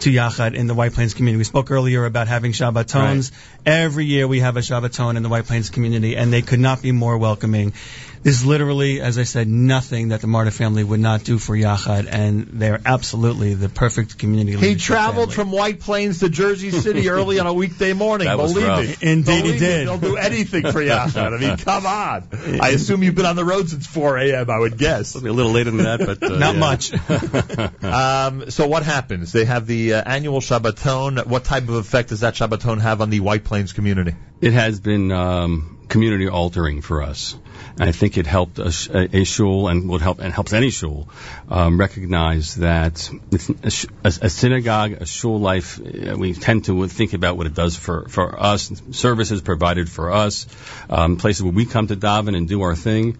to 0.00 0.10
Yachad 0.10 0.54
in 0.54 0.66
the 0.66 0.74
White 0.74 0.92
Plains 0.92 1.14
community. 1.14 1.38
We 1.38 1.44
spoke 1.44 1.70
earlier 1.70 2.04
about 2.04 2.28
having 2.28 2.52
Shabbatons. 2.52 3.32
Every 3.64 4.04
year 4.04 4.28
we 4.28 4.40
have 4.40 4.56
a 4.56 4.60
Shabbaton 4.60 5.16
in 5.16 5.22
the 5.22 5.28
White 5.28 5.46
Plains 5.46 5.70
community, 5.70 6.16
and 6.16 6.32
they 6.32 6.42
could 6.42 6.60
not 6.60 6.82
be 6.82 6.92
more 6.92 7.16
welcoming. 7.18 7.72
There's 8.26 8.44
literally, 8.44 9.00
as 9.00 9.18
I 9.18 9.22
said, 9.22 9.46
nothing 9.46 10.08
that 10.08 10.20
the 10.20 10.26
Marder 10.26 10.52
family 10.52 10.82
would 10.82 10.98
not 10.98 11.22
do 11.22 11.38
for 11.38 11.54
Yachad, 11.56 12.08
and 12.10 12.48
they're 12.54 12.80
absolutely 12.84 13.54
the 13.54 13.68
perfect 13.68 14.18
community. 14.18 14.56
He 14.58 14.74
traveled 14.74 15.32
family. 15.32 15.34
from 15.36 15.52
White 15.52 15.78
Plains 15.78 16.18
to 16.18 16.28
Jersey 16.28 16.72
City 16.72 17.08
early 17.16 17.38
on 17.38 17.46
a 17.46 17.52
weekday 17.52 17.92
morning. 17.92 18.26
That 18.26 18.36
was 18.36 18.52
Believe 18.52 18.66
rough. 18.68 18.80
me. 18.80 18.96
Indeed 19.12 19.32
he 19.32 19.42
Believe 19.42 19.54
me, 19.54 19.58
did. 19.60 19.86
They'll 19.86 19.98
do 19.98 20.16
anything 20.30 20.62
for 20.64 20.80
Yachad. 20.82 21.36
I 21.36 21.38
mean, 21.40 21.56
come 21.58 21.86
on. 21.86 22.28
I 22.60 22.70
assume 22.70 23.04
you've 23.04 23.14
been 23.14 23.26
on 23.26 23.36
the 23.36 23.44
road 23.44 23.68
since 23.68 23.86
4 23.86 24.18
a.m., 24.18 24.50
I 24.50 24.58
would 24.58 24.76
guess. 24.76 25.14
It'll 25.14 25.22
be 25.22 25.30
A 25.30 25.32
little 25.32 25.52
later 25.52 25.70
than 25.70 25.84
that, 25.84 26.00
but 26.00 26.20
uh, 26.20 26.36
Not 26.36 26.54
yeah. 26.56 26.60
much. 26.60 27.84
Um, 27.84 28.50
so 28.50 28.66
what 28.66 28.82
happens? 28.82 29.30
They 29.30 29.44
have 29.44 29.68
the 29.68 29.94
uh, 29.94 30.02
annual 30.04 30.40
Shabbaton. 30.40 31.24
What 31.28 31.44
type 31.44 31.68
of 31.68 31.76
effect 31.76 32.08
does 32.08 32.20
that 32.20 32.34
Shabbaton 32.34 32.80
have 32.80 33.00
on 33.00 33.10
the 33.10 33.20
White 33.20 33.44
Plains 33.44 33.72
community? 33.72 34.16
It 34.40 34.52
has 34.52 34.80
been 34.80 35.12
um, 35.12 35.75
community 35.96 36.28
altering 36.28 36.82
for 36.82 37.02
us. 37.02 37.38
And 37.78 37.88
I 37.88 37.92
think 37.92 38.18
it 38.18 38.26
helped 38.26 38.58
a, 38.58 38.72
a, 38.92 39.20
a 39.20 39.24
shul 39.24 39.68
and 39.68 39.88
would 39.88 40.02
help 40.02 40.18
and 40.18 40.32
helps 40.38 40.52
any 40.52 40.70
shul 40.70 41.08
um, 41.48 41.80
recognize 41.80 42.56
that 42.56 43.08
a, 44.04 44.12
a, 44.26 44.30
synagogue, 44.30 44.92
a 44.92 45.06
shul 45.06 45.40
life. 45.40 45.80
uh, 45.80 46.16
We 46.18 46.34
tend 46.34 46.66
to 46.66 46.86
think 46.88 47.14
about 47.14 47.38
what 47.38 47.46
it 47.46 47.54
does 47.54 47.76
for 47.76 47.96
for 48.16 48.26
us, 48.52 48.70
services 48.90 49.40
provided 49.40 49.88
for 49.88 50.12
us, 50.12 50.46
um, 50.90 51.16
places 51.16 51.42
where 51.42 51.56
we 51.60 51.64
come 51.64 51.86
to 51.86 51.96
daven 51.96 52.36
and 52.36 52.48
do 52.48 52.62
our 52.62 52.76
thing, 52.76 53.18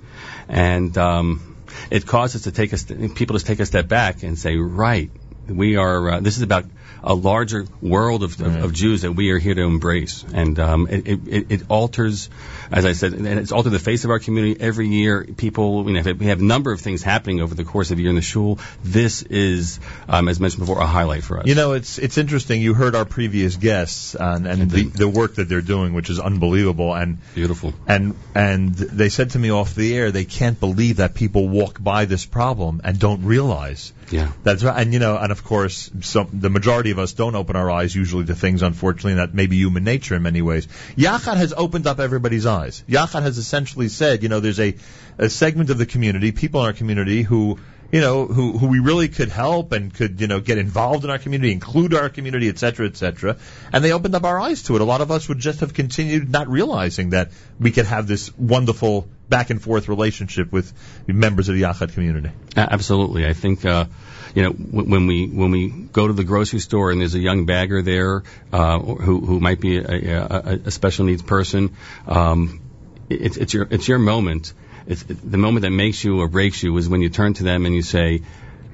and 0.48 0.98
um, 0.98 1.56
it 1.90 2.06
causes 2.06 2.42
to 2.42 2.52
take 2.52 2.74
us 2.74 2.84
people 3.20 3.38
to 3.38 3.44
take 3.44 3.60
a 3.60 3.66
step 3.66 3.88
back 3.88 4.22
and 4.22 4.38
say, 4.38 4.56
right, 4.56 5.10
we 5.48 5.76
are. 5.76 6.10
Uh, 6.10 6.20
this 6.20 6.36
is 6.36 6.42
about 6.42 6.64
a 7.02 7.14
larger 7.14 7.66
world 7.80 8.22
of, 8.22 8.40
of, 8.40 8.64
of 8.64 8.72
Jews 8.72 9.02
that 9.02 9.12
we 9.12 9.30
are 9.30 9.38
here 9.38 9.54
to 9.54 9.62
embrace, 9.62 10.24
and 10.34 10.58
um, 10.58 10.88
it, 10.88 11.06
it, 11.06 11.46
it 11.50 11.62
alters, 11.68 12.28
as 12.70 12.84
I 12.84 12.92
said, 12.92 13.12
and 13.12 13.26
it's 13.26 13.52
altered 13.52 13.70
the 13.70 13.78
face 13.78 14.04
of 14.04 14.10
our 14.10 14.18
community 14.18 14.60
every 14.60 14.88
year. 14.88 15.24
People, 15.24 15.88
you 15.88 16.00
know, 16.00 16.12
we 16.12 16.26
have 16.26 16.40
a 16.40 16.44
number 16.44 16.72
of 16.72 16.80
things 16.80 17.02
happening 17.02 17.40
over 17.40 17.54
the 17.54 17.64
course 17.64 17.90
of 17.90 17.98
a 17.98 18.00
year 18.00 18.10
in 18.10 18.16
the 18.16 18.22
shul. 18.22 18.58
This 18.82 19.22
is, 19.22 19.80
um, 20.08 20.28
as 20.28 20.40
mentioned 20.40 20.60
before, 20.60 20.80
a 20.80 20.86
highlight 20.86 21.24
for 21.24 21.40
us. 21.40 21.46
You 21.46 21.54
know, 21.54 21.72
it's 21.72 21.98
it's 21.98 22.18
interesting. 22.18 22.60
You 22.60 22.74
heard 22.74 22.94
our 22.94 23.04
previous 23.04 23.56
guests 23.56 24.14
uh, 24.14 24.34
and, 24.36 24.46
and 24.46 24.70
the, 24.70 24.84
the 24.84 25.08
work 25.08 25.36
that 25.36 25.48
they're 25.48 25.60
doing, 25.60 25.94
which 25.94 26.10
is 26.10 26.20
unbelievable. 26.20 26.94
And 26.94 27.18
beautiful. 27.34 27.74
and 27.86 28.16
and 28.34 28.74
they 28.74 29.08
said 29.08 29.30
to 29.30 29.38
me 29.38 29.50
off 29.50 29.74
the 29.74 29.96
air, 29.96 30.10
they 30.10 30.24
can't 30.24 30.58
believe 30.58 30.96
that 30.96 31.14
people 31.14 31.48
walk 31.48 31.82
by 31.82 32.04
this 32.04 32.26
problem 32.26 32.80
and 32.84 32.98
don't 32.98 33.24
realize 33.24 33.92
Yeah. 34.10 34.30
That's 34.42 34.62
right. 34.62 34.80
And 34.80 34.92
you 34.92 34.98
know, 34.98 35.16
and 35.16 35.32
of 35.32 35.42
course, 35.44 35.90
some, 36.00 36.28
the 36.32 36.50
majority 36.50 36.90
of 36.90 36.98
us 36.98 37.12
don't 37.12 37.34
open 37.34 37.56
our 37.56 37.70
eyes 37.70 37.94
usually 37.94 38.24
to 38.26 38.34
things, 38.34 38.62
unfortunately, 38.62 39.14
that 39.14 39.34
may 39.34 39.46
be 39.46 39.56
human 39.56 39.84
nature 39.84 40.14
in 40.14 40.22
many 40.22 40.42
ways. 40.42 40.68
Yachad 40.96 41.36
has 41.36 41.52
opened 41.56 41.86
up 41.86 41.98
everybody's 41.98 42.46
eyes. 42.46 42.55
Yachad 42.64 43.22
has 43.22 43.38
essentially 43.38 43.88
said, 43.88 44.22
you 44.22 44.28
know, 44.28 44.40
there's 44.40 44.60
a, 44.60 44.74
a 45.18 45.30
segment 45.30 45.70
of 45.70 45.78
the 45.78 45.86
community, 45.86 46.32
people 46.32 46.60
in 46.60 46.66
our 46.66 46.72
community 46.72 47.22
who, 47.22 47.58
you 47.92 48.00
know, 48.00 48.26
who, 48.26 48.58
who 48.58 48.66
we 48.66 48.80
really 48.80 49.08
could 49.08 49.28
help 49.28 49.72
and 49.72 49.94
could, 49.94 50.20
you 50.20 50.26
know, 50.26 50.40
get 50.40 50.58
involved 50.58 51.04
in 51.04 51.10
our 51.10 51.18
community, 51.18 51.52
include 51.52 51.94
our 51.94 52.08
community, 52.08 52.48
et 52.48 52.58
cetera, 52.58 52.86
et 52.86 52.96
cetera. 52.96 53.36
And 53.72 53.84
they 53.84 53.92
opened 53.92 54.14
up 54.14 54.24
our 54.24 54.40
eyes 54.40 54.64
to 54.64 54.74
it. 54.74 54.80
A 54.80 54.84
lot 54.84 55.00
of 55.00 55.10
us 55.10 55.28
would 55.28 55.38
just 55.38 55.60
have 55.60 55.72
continued 55.72 56.28
not 56.28 56.48
realizing 56.48 57.10
that 57.10 57.30
we 57.60 57.70
could 57.70 57.86
have 57.86 58.06
this 58.06 58.36
wonderful 58.36 59.08
back 59.28 59.50
and 59.50 59.60
forth 59.62 59.88
relationship 59.88 60.52
with 60.52 60.72
members 61.06 61.48
of 61.48 61.56
the 61.56 61.62
Yachad 61.62 61.92
community. 61.92 62.30
Absolutely. 62.56 63.26
I 63.26 63.32
think, 63.32 63.64
uh, 63.64 63.86
you 64.34 64.42
know, 64.42 64.52
w- 64.52 64.90
when 64.90 65.06
we 65.06 65.26
when 65.26 65.50
we 65.50 65.68
go 65.68 66.06
to 66.06 66.12
the 66.12 66.24
grocery 66.24 66.60
store 66.60 66.90
and 66.90 67.00
there's 67.00 67.14
a 67.14 67.18
young 67.18 67.46
bagger 67.46 67.82
there 67.82 68.22
uh, 68.52 68.78
who 68.78 69.20
who 69.20 69.40
might 69.40 69.60
be 69.60 69.78
a, 69.78 70.26
a, 70.26 70.60
a 70.66 70.70
special 70.70 71.06
needs 71.06 71.22
person, 71.22 71.76
um, 72.06 72.60
it's 73.08 73.36
it's 73.36 73.54
your 73.54 73.66
it's 73.70 73.88
your 73.88 73.98
moment. 73.98 74.52
It's 74.86 75.02
the 75.02 75.38
moment 75.38 75.62
that 75.62 75.70
makes 75.70 76.04
you 76.04 76.20
or 76.20 76.28
breaks 76.28 76.62
you 76.62 76.76
is 76.76 76.88
when 76.88 77.00
you 77.00 77.08
turn 77.08 77.34
to 77.34 77.44
them 77.44 77.66
and 77.66 77.74
you 77.74 77.82
say, 77.82 78.22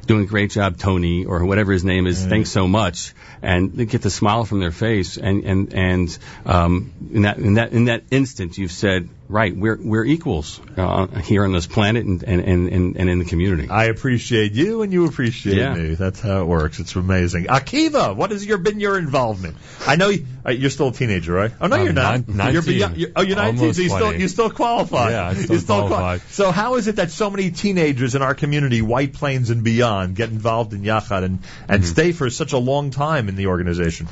"Doing 0.06 0.24
a 0.24 0.26
great 0.26 0.50
job, 0.50 0.76
Tony," 0.76 1.24
or 1.24 1.44
whatever 1.46 1.72
his 1.72 1.84
name 1.84 2.06
is. 2.06 2.22
Thanks 2.26 2.50
so 2.50 2.68
much, 2.68 3.14
and 3.40 3.72
they 3.72 3.86
get 3.86 4.02
the 4.02 4.10
smile 4.10 4.44
from 4.44 4.60
their 4.60 4.72
face. 4.72 5.16
And 5.16 5.44
and 5.44 5.74
and 5.74 6.18
um, 6.44 6.92
in 7.12 7.22
that 7.22 7.38
in 7.38 7.54
that 7.54 7.72
in 7.72 7.84
that 7.86 8.02
instant, 8.10 8.58
you've 8.58 8.72
said, 8.72 9.08
right. 9.32 9.56
We're 9.56 9.78
we're 9.80 10.04
equals 10.04 10.60
uh, 10.76 11.06
here 11.20 11.44
on 11.44 11.52
this 11.52 11.66
planet 11.66 12.04
and, 12.06 12.22
and, 12.22 12.42
and, 12.68 12.96
and 12.96 13.10
in 13.10 13.18
the 13.18 13.24
community. 13.24 13.68
I 13.68 13.84
appreciate 13.86 14.52
you 14.52 14.82
and 14.82 14.92
you 14.92 15.06
appreciate 15.06 15.56
Yeah. 15.56 15.74
me. 15.74 15.94
That's 15.94 16.20
how 16.20 16.42
it 16.42 16.44
works. 16.46 16.78
It's 16.78 16.94
amazing. 16.94 17.44
Akiva, 17.46 18.14
what 18.14 18.30
has 18.30 18.44
your 18.44 18.58
been 18.58 18.78
your 18.78 18.98
involvement? 18.98 19.56
I 19.86 19.96
know 19.96 20.10
you, 20.10 20.26
uh, 20.46 20.50
you're 20.50 20.70
still 20.70 20.88
a 20.88 20.92
teenager, 20.92 21.32
right? 21.32 21.50
Oh 21.60 21.66
no, 21.66 21.76
I'm 21.76 21.84
you're 21.84 21.92
not. 21.92 22.28
nine- 22.28 22.52
You're 22.52 22.62
19. 22.62 22.74
beyond, 22.74 22.96
you're, 22.98 23.10
oh, 23.16 23.22
you're 23.22 23.36
19. 23.36 23.74
So 23.74 23.82
you 23.82 23.88
still 23.88 24.14
you 24.14 24.28
still 24.28 24.50
qualify. 24.50 25.10
Yeah, 25.10 25.28
I 25.28 25.34
still 25.34 25.56
You 25.56 25.62
qual- 25.62 25.88
qualify. 25.88 26.18
So 26.28 26.50
how 26.52 26.76
is 26.76 26.86
it 26.88 26.96
that 26.96 27.10
so 27.10 27.30
many 27.30 27.50
teenagers 27.50 28.14
in 28.14 28.22
our 28.22 28.34
community, 28.34 28.82
White 28.82 29.14
Plains 29.14 29.50
and 29.50 29.64
beyond, 29.64 30.14
get 30.14 30.28
involved 30.30 30.72
in 30.74 30.82
Yachad 30.82 31.24
and 31.24 31.38
and 31.68 31.82
Mm-hmm. 31.82 31.90
stay 31.90 32.12
for 32.12 32.28
such 32.30 32.52
a 32.52 32.58
long 32.58 32.90
time 32.90 33.28
in 33.28 33.36
the 33.36 33.46
organization? 33.46 34.06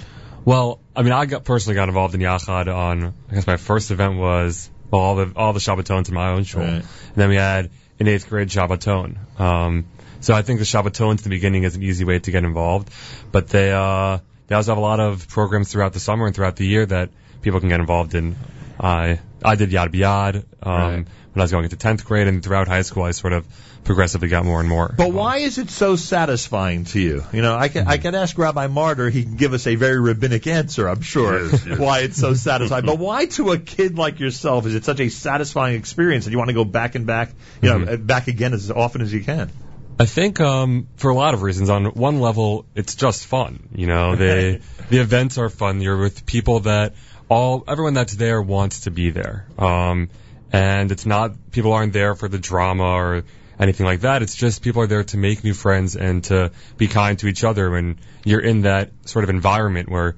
Well, 0.45 0.81
I 0.97 1.03
mean, 1.03 1.13
I 1.13 1.27
got 1.27 1.45
personally 1.45 1.75
got 1.75 1.89
involved 1.89 2.15
in 2.15 2.21
Yachad 2.23 2.75
on. 2.75 3.13
I 3.31 3.35
guess 3.35 3.47
my 3.47 3.59
first 3.59 3.91
event 3.91 4.17
was 4.17 4.71
well, 4.91 5.01
all 5.03 5.15
the 5.17 5.33
all 5.37 5.53
the 5.53 5.61
Shabbatons 5.61 6.09
in 6.09 6.15
my 6.15 6.31
own 6.31 6.45
shul, 6.45 6.63
Right. 6.63 6.69
and 6.75 6.85
then 7.17 7.29
we 7.29 7.37
had 7.37 7.71
an 7.99 8.09
eighth 8.09 8.29
grade 8.29 8.49
Shabbaton. 8.49 9.17
Um, 9.41 9.85
so 10.21 10.35
I 10.35 10.43
think 10.43 10.59
the 10.59 10.65
Shabbatons 10.67 11.19
in 11.19 11.25
the 11.25 11.29
beginning 11.31 11.63
is 11.65 11.77
an 11.77 11.83
easy 11.83 12.05
way 12.05 12.19
to 12.19 12.31
get 12.31 12.45
involved, 12.45 12.91
but 13.33 13.49
they 13.49 13.73
uh, 13.73 14.19
they 14.49 14.55
also 14.55 14.73
have 14.73 14.79
a 14.79 14.81
lot 14.81 15.01
of 15.01 15.29
programs 15.29 15.71
throughout 15.73 15.93
the 15.93 16.01
summer 16.01 16.27
and 16.27 16.35
throughout 16.35 16.57
the 16.57 16.67
year 16.67 16.85
that 16.87 17.11
people 17.43 17.61
can 17.61 17.69
get 17.69 17.81
involved 17.81 18.15
in. 18.15 18.37
I 18.79 19.21
I 19.45 19.55
did 19.57 19.71
Yad 19.71 19.93
B'Yad 19.95 20.37
um, 20.63 20.73
Right. 20.73 21.07
when 21.33 21.41
I 21.41 21.43
was 21.43 21.51
going 21.53 21.65
into 21.65 21.77
tenth 21.77 22.05
grade, 22.05 22.27
and 22.29 22.43
throughout 22.43 22.69
high 22.69 22.83
school, 22.83 23.05
I 23.05 23.13
sort 23.13 23.33
of 23.33 23.47
progressively 23.85 24.29
got 24.29 24.45
more 24.45 24.61
and 24.61 24.69
more. 24.69 24.93
But 24.97 25.13
why 25.13 25.39
is 25.39 25.59
it 25.59 25.71
so 25.71 25.97
satisfying 25.97 26.85
to 26.87 27.01
you? 27.01 27.25
You 27.33 27.43
know, 27.43 27.57
I 27.57 27.69
can 27.69 27.87
I 27.87 27.97
can 27.97 28.15
ask 28.15 28.37
Rabbi 28.37 28.69
Marder. 28.69 29.11
He 29.11 29.25
can 29.25 29.37
give 29.37 29.53
us 29.53 29.67
a 29.67 29.75
very 29.75 30.01
rabbinic 30.01 30.47
answer, 30.47 30.89
I'm 30.89 31.01
sure, 31.01 31.49
why 31.49 32.01
it's 32.01 32.19
so 32.19 32.35
satisfying. 32.35 32.87
but 32.87 32.99
why, 32.99 33.27
to 33.27 33.53
a 33.53 33.59
kid 33.59 33.99
like 33.99 34.21
yourself, 34.21 34.67
is 34.67 34.75
it 34.75 34.85
such 34.85 35.01
a 35.01 35.09
satisfying 35.09 35.77
experience 35.77 36.25
that 36.25 36.31
you 36.31 36.39
want 36.39 36.49
to 36.49 36.55
go 36.55 36.65
back 36.65 36.95
and 36.95 37.07
back, 37.07 37.31
you 37.63 37.69
know, 37.69 37.97
back 37.97 38.29
again 38.29 38.53
as 38.53 38.71
often 38.71 39.03
as 39.03 39.13
you 39.13 39.25
can? 39.25 39.51
I 39.99 40.07
think 40.07 40.41
um, 40.41 40.89
for 40.97 41.11
a 41.11 41.15
lot 41.15 41.35
of 41.35 41.43
reasons. 41.43 41.69
On 41.69 41.85
one 41.85 42.21
level, 42.21 42.65
it's 42.75 42.95
just 42.95 43.27
fun. 43.27 43.69
You 43.75 43.87
know, 43.87 44.17
they 44.17 44.61
the 44.89 44.99
events 44.99 45.37
are 45.37 45.51
fun. 45.51 45.81
You're 45.81 45.99
with 45.99 46.25
people 46.25 46.61
that 46.61 46.95
all 47.29 47.65
everyone 47.69 47.95
that's 47.95 48.15
there 48.15 48.41
wants 48.41 48.81
to 48.81 48.91
be 48.91 49.11
there. 49.11 49.47
Um, 49.59 50.09
and 50.53 50.91
it's 50.91 51.07
not 51.07 51.51
people 51.51 51.73
aren't 51.73 51.93
there 51.93 52.15
for 52.15 52.29
the 52.29 52.39
drama 52.39 52.85
or 52.85 53.25
anything 53.61 53.87
like 53.87 54.01
that. 54.01 54.23
It's 54.23 54.35
just 54.35 54.63
people 54.63 54.83
are 54.83 54.87
there 54.87 55.05
to 55.05 55.17
make 55.19 55.45
new 55.45 55.55
friends 55.55 55.95
and 55.97 56.25
to 56.25 56.51
be 56.77 56.89
kind 56.89 57.19
to 57.21 57.29
each 57.29 57.45
other. 57.45 57.71
When 57.71 57.99
you're 58.25 58.41
in 58.41 58.63
that 58.63 58.91
sort 59.05 59.25
of 59.25 59.31
environment 59.31 59.89
where 59.89 60.17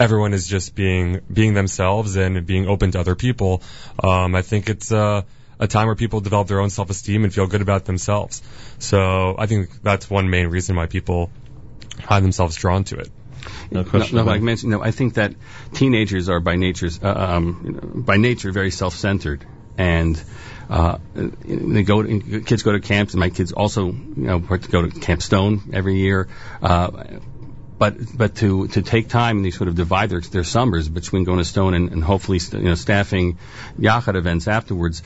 everyone 0.00 0.32
is 0.32 0.48
just 0.48 0.74
being 0.74 1.20
being 1.32 1.54
themselves 1.54 2.16
and 2.16 2.46
being 2.46 2.66
open 2.66 2.92
to 2.92 3.00
other 3.00 3.14
people, 3.14 3.62
um, 4.02 4.34
I 4.34 4.42
think 4.42 4.68
it's 4.70 4.90
uh, 4.90 5.22
a 5.60 5.66
time 5.66 5.86
where 5.86 5.96
people 5.96 6.20
develop 6.20 6.48
their 6.48 6.60
own 6.60 6.70
self-esteem 6.70 7.24
and 7.24 7.34
feel 7.34 7.46
good 7.46 7.62
about 7.62 7.84
themselves. 7.84 8.42
So 8.78 9.34
I 9.38 9.46
think 9.46 9.70
that's 9.82 10.08
one 10.08 10.30
main 10.30 10.46
reason 10.46 10.76
why 10.76 10.86
people 10.86 11.30
find 12.06 12.24
themselves 12.24 12.56
drawn 12.56 12.84
to 12.84 12.98
it. 12.98 13.10
No 13.70 13.82
No, 13.82 13.90
question. 13.90 14.16
no, 14.16 14.22
about 14.22 14.32
like. 14.32 14.40
I 14.40 14.44
mentioned, 14.44 14.72
no, 14.72 14.82
I 14.82 14.92
think 14.92 15.14
that 15.14 15.34
teenagers 15.74 16.28
are 16.28 16.40
by 16.40 16.56
nature, 16.56 16.88
uh, 17.02 17.08
um, 17.08 17.62
you 17.64 17.72
know, 17.72 17.80
by 18.02 18.16
nature, 18.16 18.52
very 18.52 18.70
self-centered, 18.70 19.44
and 19.78 20.22
uh, 20.68 20.98
they 21.14 21.82
go. 21.82 22.02
To, 22.02 22.42
kids 22.42 22.62
go 22.62 22.72
to 22.72 22.80
camps, 22.80 23.14
and 23.14 23.20
my 23.20 23.30
kids 23.30 23.52
also, 23.52 23.86
you 23.86 24.12
know, 24.16 24.38
go 24.40 24.82
to 24.82 24.90
Camp 24.90 25.22
Stone 25.22 25.70
every 25.72 25.96
year. 25.96 26.28
Uh, 26.60 27.20
but 27.78 27.94
but 28.16 28.34
to 28.36 28.66
to 28.68 28.82
take 28.82 29.08
time 29.08 29.36
and 29.36 29.46
they 29.46 29.50
sort 29.50 29.68
of 29.68 29.76
divide 29.76 30.10
their 30.10 30.20
their 30.20 30.44
summers 30.44 30.88
between 30.88 31.24
going 31.24 31.38
to 31.38 31.44
Stone 31.44 31.74
and, 31.74 31.92
and 31.92 32.04
hopefully 32.04 32.40
you 32.52 32.60
know 32.60 32.74
staffing 32.74 33.38
Yachad 33.78 34.16
events 34.16 34.48
afterwards. 34.48 35.02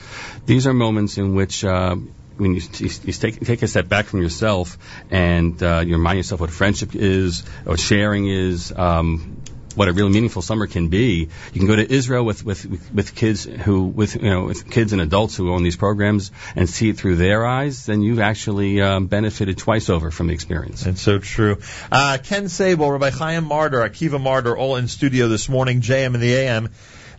These 0.46 0.66
are 0.66 0.74
moments 0.74 1.18
in 1.18 1.34
which. 1.34 1.64
Uh, 1.64 1.96
when 2.38 2.54
you, 2.54 2.62
you, 2.78 2.88
you 3.04 3.12
take, 3.12 3.40
take 3.40 3.62
a 3.62 3.68
step 3.68 3.88
back 3.88 4.06
from 4.06 4.22
yourself 4.22 4.78
and 5.10 5.62
uh, 5.62 5.82
you 5.86 5.92
remind 5.92 6.16
yourself 6.16 6.40
what 6.40 6.50
friendship 6.50 6.94
is, 6.94 7.46
what 7.64 7.78
sharing 7.78 8.26
is, 8.26 8.72
um, 8.74 9.41
what 9.76 9.88
a 9.88 9.92
really 9.92 10.10
meaningful 10.10 10.42
summer 10.42 10.66
can 10.66 10.88
be. 10.88 11.28
You 11.52 11.58
can 11.58 11.66
go 11.66 11.76
to 11.76 11.92
Israel 11.92 12.24
with, 12.24 12.44
with, 12.44 12.92
with, 12.92 13.14
kids 13.14 13.44
who, 13.44 13.84
with, 13.84 14.16
you 14.16 14.30
know, 14.30 14.44
with 14.44 14.70
kids 14.70 14.92
and 14.92 15.02
adults 15.02 15.36
who 15.36 15.52
own 15.52 15.62
these 15.62 15.76
programs 15.76 16.30
and 16.56 16.68
see 16.68 16.88
it 16.90 16.96
through 16.96 17.16
their 17.16 17.46
eyes, 17.46 17.86
then 17.86 18.02
you've 18.02 18.20
actually 18.20 18.80
um, 18.80 19.06
benefited 19.06 19.58
twice 19.58 19.88
over 19.90 20.10
from 20.10 20.28
the 20.28 20.34
experience. 20.34 20.84
That's 20.84 21.00
so 21.00 21.18
true. 21.18 21.58
Uh, 21.90 22.18
Ken 22.22 22.48
Sable, 22.48 22.90
Rabbi 22.90 23.10
Chaim 23.10 23.44
Marder, 23.44 23.88
Akiva 23.88 24.20
Marder, 24.20 24.56
all 24.56 24.76
in 24.76 24.88
studio 24.88 25.28
this 25.28 25.48
morning, 25.48 25.80
JM 25.80 26.14
and 26.14 26.22
the 26.22 26.34
AM. 26.34 26.70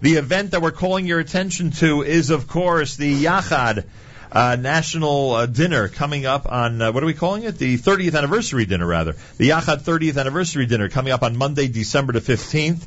The 0.01 0.15
event 0.15 0.51
that 0.51 0.61
we're 0.61 0.71
calling 0.71 1.05
your 1.05 1.19
attention 1.19 1.71
to 1.71 2.01
is, 2.01 2.29
of 2.29 2.47
course, 2.47 2.97
the 2.97 3.23
Yachad 3.23 3.85
uh, 4.33 4.57
National 4.59 5.31
uh, 5.31 5.45
Dinner 5.45 5.87
coming 5.87 6.25
up 6.25 6.51
on, 6.51 6.81
uh, 6.81 6.91
what 6.91 7.03
are 7.03 7.05
we 7.05 7.13
calling 7.13 7.43
it? 7.43 7.57
The 7.57 7.77
30th 7.77 8.17
anniversary 8.17 8.65
dinner, 8.65 8.87
rather. 8.87 9.15
The 9.37 9.49
Yachad 9.49 9.81
30th 9.81 10.19
anniversary 10.19 10.65
dinner 10.65 10.89
coming 10.89 11.13
up 11.13 11.21
on 11.21 11.37
Monday, 11.37 11.67
December 11.67 12.13
the 12.13 12.19
15th. 12.19 12.81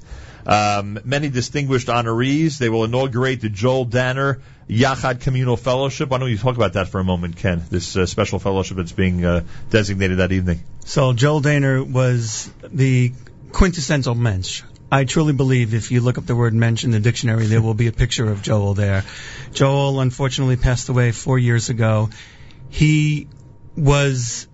Um, 0.45 1.01
many 1.05 1.29
distinguished 1.29 1.89
honorees. 1.89 2.59
They 2.59 2.69
will 2.69 2.85
inaugurate 2.85 3.41
the 3.41 3.49
Joel 3.49 3.85
Danner 3.85 4.41
Yachad 4.69 5.21
Communal 5.21 5.57
Fellowship. 5.57 6.11
Why 6.11 6.19
don't 6.19 6.31
you 6.31 6.39
talk 6.39 6.57
about 6.57 6.75
that 6.75 6.89
for 6.89 7.01
a 7.01 7.05
moment, 7.05 7.37
Ken? 7.37 7.63
This 7.71 7.97
uh, 7.97 8.07
special 8.07 8.39
fellowship 8.39 8.77
that's 8.77 8.93
being 8.93 9.25
uh, 9.25 9.45
designated 9.71 10.19
that 10.19 10.33
evening. 10.33 10.61
So 10.85 11.13
Joel 11.13 11.41
Danner 11.41 11.83
was 11.83 12.51
the 12.63 13.13
quintessential 13.53 14.15
mensch. 14.15 14.63
I 14.91 15.05
truly 15.05 15.33
believe 15.33 15.75
if 15.75 15.91
you 15.91 16.01
look 16.01 16.17
up 16.17 16.27
the 16.27 16.37
word 16.37 16.55
mensch 16.55 16.85
in 16.85 16.93
the 16.93 17.01
dictionary, 17.01 17.47
there 17.47 17.61
will 17.61 17.75
be 17.75 17.89
a 17.89 17.93
picture 17.93 18.31
of 18.31 18.43
Joel 18.43 18.75
there. 18.75 19.05
Joel 19.53 20.01
unfortunately 20.01 20.57
passed 20.57 20.89
away 20.89 21.11
four 21.11 21.39
years 21.39 21.71
ago. 21.71 22.11
He 22.69 23.27
was 23.77 24.47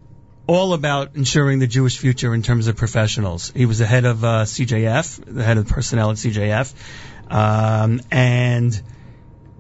all 0.47 0.73
about 0.73 1.17
ensuring 1.17 1.59
the 1.59 1.67
Jewish 1.67 1.99
future 1.99 2.35
in 2.35 2.43
terms 2.43 2.67
of 2.67 2.77
professionals. 2.77 3.53
He 3.55 3.67
was 3.67 3.79
the 3.79 3.87
head 3.87 4.07
of 4.07 4.25
uh, 4.25 4.45
CJF, 4.45 5.35
the 5.35 5.45
head 5.45 5.59
of 5.59 5.69
personnel 5.69 6.11
at 6.11 6.17
CJF, 6.17 6.73
um, 7.31 8.01
and 8.11 8.83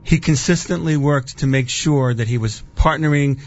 he 0.04 0.18
consistently 0.18 0.96
worked 0.96 1.38
to 1.38 1.46
make 1.46 1.68
sure 1.68 2.12
that 2.12 2.28
he 2.28 2.38
was 2.38 2.62
partnering 2.76 3.40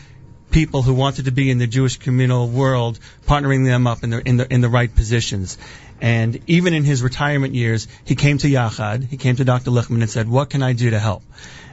people 0.51 0.81
who 0.81 0.93
wanted 0.93 1.25
to 1.25 1.31
be 1.31 1.49
in 1.49 1.57
the 1.57 1.67
Jewish 1.67 1.97
communal 1.97 2.47
world, 2.47 2.99
partnering 3.27 3.65
them 3.65 3.87
up 3.87 4.03
in 4.03 4.09
the 4.09 4.27
in 4.27 4.37
the 4.37 4.53
in 4.53 4.61
the 4.61 4.69
right 4.69 4.93
positions. 4.93 5.57
And 6.01 6.39
even 6.47 6.73
in 6.73 6.83
his 6.83 7.01
retirement 7.01 7.55
years, 7.55 7.87
he 8.03 8.15
came 8.15 8.37
to 8.39 8.47
Yachad, 8.47 9.07
he 9.07 9.17
came 9.17 9.37
to 9.37 9.45
Dr. 9.45 9.71
Lichtman 9.71 10.01
and 10.01 10.09
said, 10.09 10.27
"What 10.29 10.49
can 10.49 10.61
I 10.61 10.73
do 10.73 10.89
to 10.89 10.99
help?" 10.99 11.23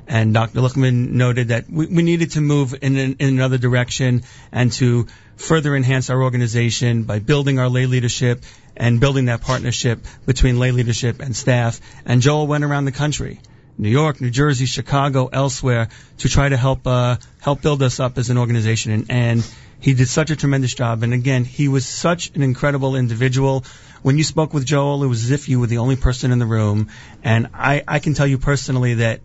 And 0.07 0.35
Dr. 0.35 0.61
Lichtman 0.61 1.11
noted 1.13 1.49
that 1.49 1.71
we, 1.71 1.87
we 1.87 2.03
needed 2.03 2.33
to 2.33 2.41
move 2.41 2.75
in, 2.83 2.97
an, 2.97 3.17
in 3.19 3.29
another 3.29 3.59
direction 3.59 4.23
and 4.51 4.73
to 4.73 5.07
further 5.37 5.77
enhance 5.77 6.11
our 6.11 6.23
organization 6.23 7.05
by 7.05 7.19
building 7.19 7.59
our 7.59 7.69
lay 7.69 7.87
leadership 7.87 8.43
and 8.77 9.01
building 9.01 9.27
that 9.27 9.43
partnership 9.43 10.05
between 10.27 10.59
lay 10.59 10.73
leadership 10.73 11.21
and 11.21 11.37
staff. 11.37 11.81
And 12.05 12.21
Joel 12.21 12.47
went 12.47 12.65
around 12.65 12.85
the 12.85 12.93
country. 12.93 13.41
New 13.79 13.89
York, 13.89 14.21
New 14.21 14.31
Jersey, 14.31 14.67
Chicago, 14.67 15.29
elsewhere 15.33 15.89
to 16.19 16.29
try 16.29 16.49
to 16.49 16.57
help 16.57 16.87
uh, 16.87 17.17
help 17.41 17.63
build 17.63 17.83
us 17.83 18.01
up 18.01 18.19
as 18.19 18.31
an 18.31 18.39
organization. 18.39 18.93
And, 18.93 19.11
and 19.11 19.55
he 19.81 19.95
did 19.95 20.09
such 20.09 20.31
a 20.31 20.37
tremendous 20.37 20.75
job. 20.75 21.03
And 21.03 21.13
again, 21.13 21.45
he 21.45 21.69
was 21.69 21.87
such 21.87 22.31
an 22.37 22.43
incredible 22.43 22.95
individual. 22.97 23.65
When 24.03 24.19
you 24.19 24.25
spoke 24.25 24.55
with 24.55 24.65
Joel, 24.65 25.03
it 25.03 25.09
was 25.09 25.25
as 25.25 25.31
if 25.31 25.49
you 25.49 25.59
were 25.59 25.67
the 25.67 25.79
only 25.79 25.97
person 25.97 26.33
in 26.33 26.39
the 26.39 26.47
room. 26.47 26.89
And 27.25 27.49
I, 27.55 27.83
I 27.89 27.99
can 27.99 28.15
tell 28.15 28.27
you 28.27 28.39
personally 28.39 28.95
that 28.95 29.21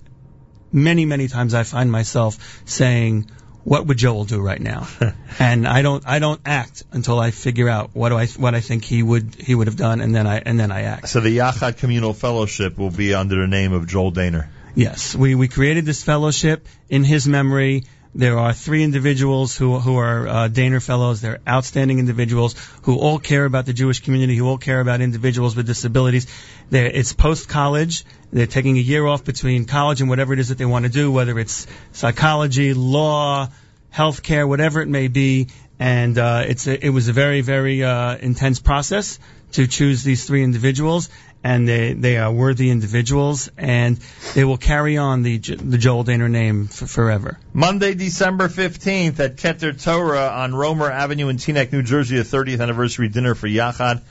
many, 0.71 1.05
many 1.05 1.27
times 1.27 1.53
I 1.53 1.63
find 1.63 1.91
myself 1.91 2.61
saying, 2.65 3.29
"What 3.67 3.85
would 3.87 3.97
Joel 3.97 4.23
do 4.23 4.39
right 4.39 4.61
now?" 4.61 4.87
and 5.39 5.67
I 5.67 5.81
don't, 5.81 6.07
I 6.07 6.19
don't 6.19 6.39
act 6.45 6.83
until 6.93 7.19
I 7.19 7.31
figure 7.31 7.67
out 7.67 7.89
what 7.93 8.09
do 8.09 8.17
I, 8.17 8.27
what 8.27 8.55
I 8.55 8.61
think 8.61 8.85
he 8.85 9.03
would, 9.03 9.35
he 9.35 9.53
would 9.53 9.67
have 9.67 9.75
done, 9.75 9.99
and 9.99 10.15
then 10.15 10.25
I, 10.25 10.37
and 10.39 10.57
then 10.57 10.71
I 10.71 10.83
act. 10.83 11.09
So 11.09 11.19
the 11.19 11.37
Yachad 11.37 11.77
Communal 11.77 12.13
Fellowship 12.13 12.77
will 12.77 12.91
be 12.91 13.13
under 13.13 13.41
the 13.41 13.47
name 13.47 13.73
of 13.73 13.85
Joel 13.85 14.13
Daner. 14.13 14.47
Yes, 14.73 15.15
we, 15.15 15.35
we 15.35 15.47
created 15.47 15.85
this 15.85 16.03
fellowship 16.03 16.67
in 16.87 17.03
his 17.03 17.27
memory. 17.27 17.83
There 18.15 18.39
are 18.39 18.53
three 18.53 18.83
individuals 18.83 19.55
who 19.55 19.79
who 19.79 19.97
are 19.97 20.27
uh, 20.27 20.49
Daner 20.49 20.81
fellows. 20.81 21.21
They're 21.21 21.39
outstanding 21.47 21.99
individuals 21.99 22.55
who 22.83 22.97
all 22.97 23.19
care 23.19 23.45
about 23.45 23.65
the 23.65 23.73
Jewish 23.73 23.99
community, 23.99 24.35
who 24.35 24.47
all 24.47 24.57
care 24.57 24.79
about 24.79 25.01
individuals 25.01 25.55
with 25.55 25.67
disabilities. 25.67 26.27
They're, 26.69 26.87
it's 26.87 27.13
post 27.13 27.49
college. 27.49 28.05
They're 28.31 28.47
taking 28.47 28.77
a 28.77 28.81
year 28.81 29.05
off 29.05 29.23
between 29.23 29.65
college 29.65 30.01
and 30.01 30.09
whatever 30.09 30.33
it 30.33 30.39
is 30.39 30.49
that 30.49 30.57
they 30.57 30.65
want 30.65 30.85
to 30.85 30.91
do, 30.91 31.11
whether 31.11 31.37
it's 31.37 31.67
psychology, 31.91 32.73
law, 32.73 33.49
healthcare, 33.93 34.47
whatever 34.47 34.81
it 34.81 34.87
may 34.87 35.07
be. 35.07 35.47
And 35.79 36.17
uh, 36.17 36.43
it's 36.47 36.65
a, 36.67 36.85
it 36.85 36.89
was 36.89 37.07
a 37.07 37.13
very 37.13 37.41
very 37.41 37.83
uh, 37.83 38.17
intense 38.17 38.59
process 38.59 39.19
to 39.51 39.67
choose 39.67 40.03
these 40.03 40.25
three 40.25 40.43
individuals, 40.43 41.09
and 41.43 41.67
they 41.67 41.93
they 41.93 42.17
are 42.17 42.31
worthy 42.31 42.69
individuals, 42.69 43.49
and 43.57 43.97
they 44.33 44.43
will 44.43 44.57
carry 44.57 44.97
on 44.97 45.23
the 45.23 45.37
the 45.37 45.77
Joel 45.77 46.03
Daner 46.03 46.29
name 46.29 46.67
forever. 46.67 47.37
Monday, 47.53 47.93
December 47.93 48.47
15th 48.49 49.19
at 49.19 49.37
Keter 49.37 49.81
Torah 49.81 50.27
on 50.29 50.53
Roemer 50.53 50.89
Avenue 50.91 51.27
in 51.29 51.37
Teaneck, 51.37 51.71
New 51.71 51.83
Jersey, 51.83 52.17
a 52.17 52.23
30th 52.23 52.61
anniversary 52.61 53.07
dinner 53.09 53.35
for 53.35 53.47
Yachad. 53.47 54.01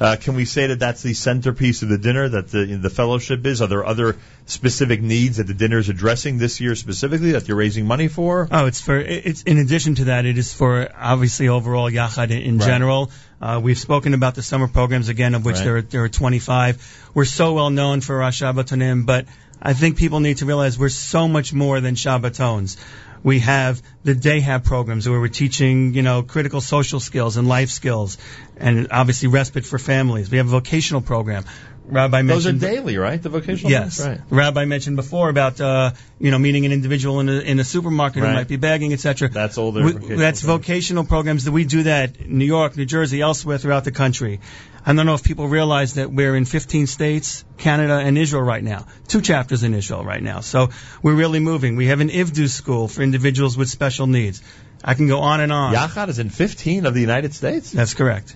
Uh, 0.00 0.16
can 0.16 0.34
we 0.34 0.44
say 0.44 0.66
that 0.66 0.80
that's 0.80 1.02
the 1.02 1.14
centerpiece 1.14 1.82
of 1.82 1.88
the 1.88 1.98
dinner 1.98 2.28
that 2.28 2.48
the 2.48 2.64
the 2.76 2.90
fellowship 2.90 3.46
is? 3.46 3.62
Are 3.62 3.68
there 3.68 3.84
other 3.86 4.16
specific 4.46 5.00
needs 5.00 5.36
that 5.36 5.46
the 5.46 5.54
dinner 5.54 5.78
is 5.78 5.88
addressing 5.88 6.38
this 6.38 6.60
year 6.60 6.74
specifically 6.74 7.32
that 7.32 7.46
you're 7.46 7.56
raising 7.56 7.86
money 7.86 8.08
for? 8.08 8.48
Oh, 8.50 8.66
it's 8.66 8.80
for 8.80 8.98
it's 8.98 9.42
in 9.42 9.58
addition 9.58 9.94
to 9.96 10.04
that, 10.06 10.26
it 10.26 10.38
is 10.38 10.52
for 10.52 10.88
obviously 10.98 11.48
overall 11.48 11.88
Yachad 11.88 12.30
in, 12.30 12.38
in 12.42 12.58
Right. 12.58 12.66
general. 12.66 13.12
Uh, 13.42 13.60
we've 13.60 13.78
spoken 13.78 14.14
about 14.14 14.36
the 14.36 14.42
summer 14.42 14.68
programs 14.68 15.08
again, 15.08 15.34
of 15.34 15.44
which 15.44 15.56
Right. 15.56 15.64
there 15.64 15.76
are, 15.78 15.82
there 15.82 16.04
are 16.04 16.08
25. 16.08 17.10
We're 17.12 17.24
so 17.24 17.54
well 17.54 17.70
known 17.70 18.00
for 18.00 18.22
our 18.22 18.30
Shabbatonim, 18.30 19.04
but 19.04 19.26
I 19.60 19.72
think 19.72 19.96
people 19.96 20.20
need 20.20 20.36
to 20.38 20.46
realize 20.46 20.78
we're 20.78 20.88
so 20.88 21.26
much 21.26 21.52
more 21.52 21.80
than 21.80 21.96
Shabbatons. 21.96 22.76
We 23.24 23.40
have 23.40 23.82
the 24.04 24.14
day 24.14 24.40
have 24.40 24.62
programs 24.62 25.08
where 25.08 25.18
we're 25.20 25.26
teaching, 25.28 25.94
you 25.94 26.02
know, 26.02 26.22
critical 26.22 26.60
social 26.60 27.00
skills 27.00 27.36
and 27.36 27.48
life 27.48 27.70
skills, 27.70 28.16
and 28.56 28.88
obviously 28.92 29.28
respite 29.28 29.64
for 29.64 29.78
families. 29.78 30.30
We 30.30 30.38
have 30.38 30.46
a 30.46 30.50
vocational 30.50 31.00
program. 31.02 31.44
Rabbi 31.84 32.22
Those 32.22 32.46
are 32.46 32.52
mentioned 32.52 32.60
daily, 32.60 32.96
right? 32.96 33.20
The 33.22 33.28
vocational. 33.28 33.70
Yes. 33.70 34.00
Right. 34.00 34.20
Rabbi 34.30 34.64
mentioned 34.64 34.96
before 34.96 35.28
about 35.28 35.60
uh, 35.60 35.90
you 36.18 36.30
know 36.30 36.38
meeting 36.38 36.64
an 36.66 36.72
individual 36.72 37.20
in 37.20 37.28
a, 37.28 37.38
in 37.40 37.60
a 37.60 37.64
supermarket 37.64 38.22
Right. 38.22 38.28
who 38.30 38.34
might 38.36 38.48
be 38.48 38.56
begging, 38.56 38.92
etc. 38.92 39.28
That's 39.28 39.58
all 39.58 39.72
We- 39.72 39.82
vocational 39.82 40.18
That's 40.18 40.40
programs. 40.42 40.64
vocational 40.64 41.04
programs 41.04 41.44
that 41.44 41.52
we 41.52 41.64
do 41.64 41.82
that 41.84 42.16
in 42.16 42.38
New 42.38 42.44
York, 42.44 42.76
New 42.76 42.86
Jersey, 42.86 43.20
elsewhere 43.20 43.58
throughout 43.58 43.84
the 43.84 43.92
country. 43.92 44.40
I 44.84 44.92
don't 44.94 45.06
know 45.06 45.14
if 45.14 45.22
people 45.22 45.46
realize 45.48 45.94
that 45.94 46.10
we're 46.12 46.34
in 46.34 46.44
15 46.44 46.86
states, 46.88 47.44
Canada, 47.58 47.98
and 47.98 48.18
Israel 48.18 48.42
right 48.42 48.64
now. 48.64 48.86
Two 49.06 49.20
chapters 49.20 49.62
in 49.62 49.74
Israel 49.74 50.04
right 50.04 50.22
now. 50.22 50.40
So 50.40 50.70
we're 51.02 51.14
really 51.14 51.38
moving. 51.40 51.76
We 51.76 51.86
have 51.86 52.00
an 52.00 52.08
IVDU 52.10 52.48
school 52.48 52.88
for 52.88 53.02
individuals 53.02 53.56
with 53.56 53.68
special 53.70 54.06
needs. 54.08 54.42
I 54.82 54.94
can 54.94 55.06
go 55.06 55.20
on 55.20 55.40
and 55.40 55.52
on. 55.52 55.72
Yachad 55.74 56.08
is 56.08 56.18
in 56.18 56.30
15 56.30 56.86
of 56.86 56.94
the 56.94 57.00
United 57.00 57.32
States. 57.34 57.70
That's 57.70 57.94
correct. 57.94 58.34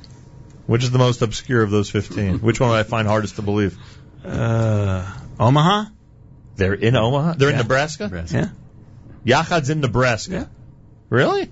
Which 0.67 0.83
is 0.83 0.91
the 0.91 0.99
most 0.99 1.23
obscure 1.23 1.63
of 1.63 1.71
those 1.71 1.89
15? 1.91 2.39
Which 2.41 2.61
one 2.61 2.71
would 2.71 2.77
I 2.79 2.83
find 2.83 3.07
hardest 3.07 3.37
to 3.37 3.43
believe? 3.43 3.79
Uh, 4.25 5.11
Omaha? 5.39 5.85
They're 6.57 6.75
in 6.75 6.97
Omaha. 6.97 7.35
They're 7.35 7.51
in 7.51 7.55
Yeah. 7.57 7.63
Nebraska. 7.63 8.27
Yeah. 8.33 8.49
Yachad's 9.25 9.71
in 9.71 9.81
Nebraska. 9.81 10.33
Yeah. 10.33 10.45
Really? 11.11 11.51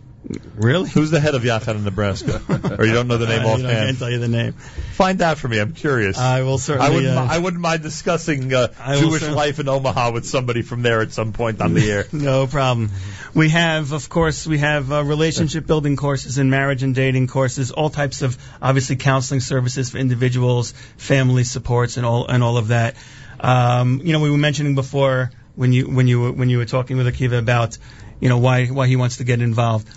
Really? 0.57 0.89
Who's 0.91 1.11
the 1.11 1.21
head 1.21 1.35
of 1.35 1.43
Yachad 1.43 1.75
in 1.77 1.85
Nebraska? 1.85 2.41
or 2.79 2.85
you 2.85 2.93
don't 2.93 3.09
know 3.09 3.19
the 3.19 3.27
name 3.27 3.41
I, 3.41 3.45
don't- 3.45 3.67
I 3.67 3.73
can't 3.75 3.99
tell 3.99 4.11
you 4.11 4.19
the 4.19 4.29
name. 4.29 4.53
Find 4.53 5.21
out 5.23 5.39
for 5.39 5.49
me. 5.49 5.59
I'm 5.59 5.73
curious. 5.73 6.17
I 6.19 6.43
will 6.43 6.59
certainly. 6.59 6.87
I 6.91 6.95
wouldn't. 6.95 7.17
uh, 7.19 7.27
I 7.31 7.39
wouldn't 7.39 7.61
mind 7.63 7.83
discussing 7.83 8.53
uh, 8.55 8.69
Jewish 8.99 9.23
life 9.29 9.59
in 9.61 9.69
Omaha 9.69 10.13
with 10.13 10.27
somebody 10.27 10.63
from 10.63 10.83
there 10.83 11.01
at 11.01 11.13
some 11.13 11.33
point 11.33 11.61
on 11.61 11.75
the 11.75 11.91
air. 11.91 12.05
No 12.13 12.47
problem. 12.47 12.91
We 13.35 13.49
have, 13.51 13.93
of 13.93 14.09
course, 14.09 14.47
we 14.47 14.59
have 14.59 14.93
uh, 14.93 15.03
relationship 15.05 15.67
building 15.67 15.97
courses 15.97 16.39
and 16.39 16.51
marriage 16.51 16.83
and 16.85 16.95
dating 16.95 17.27
courses, 17.27 17.71
all 17.73 17.91
types 17.91 18.23
of 18.23 18.39
obviously 18.63 18.97
counseling 18.97 19.41
services 19.41 19.91
for 19.91 19.99
individuals, 19.99 20.73
family 20.97 21.45
supports, 21.45 21.97
and 21.97 22.07
all 22.07 22.27
and 22.27 22.43
all 22.43 22.57
of 22.57 22.69
that. 22.69 22.95
Um, 23.41 24.01
you 24.05 24.13
know, 24.13 24.21
we 24.21 24.31
were 24.31 24.39
mentioning 24.39 24.75
before 24.75 25.31
when 25.57 25.73
you 25.73 25.89
when 25.89 26.07
you 26.09 26.21
were, 26.21 26.33
when 26.33 26.49
you 26.49 26.59
were 26.59 26.65
talking 26.65 26.97
with 26.97 27.07
Akiva 27.07 27.39
about 27.39 27.77
you 28.21 28.29
know 28.29 28.39
why 28.39 28.67
why 28.67 28.87
he 28.87 28.97
wants 28.97 29.17
to 29.19 29.25
get 29.25 29.43
involved. 29.43 29.89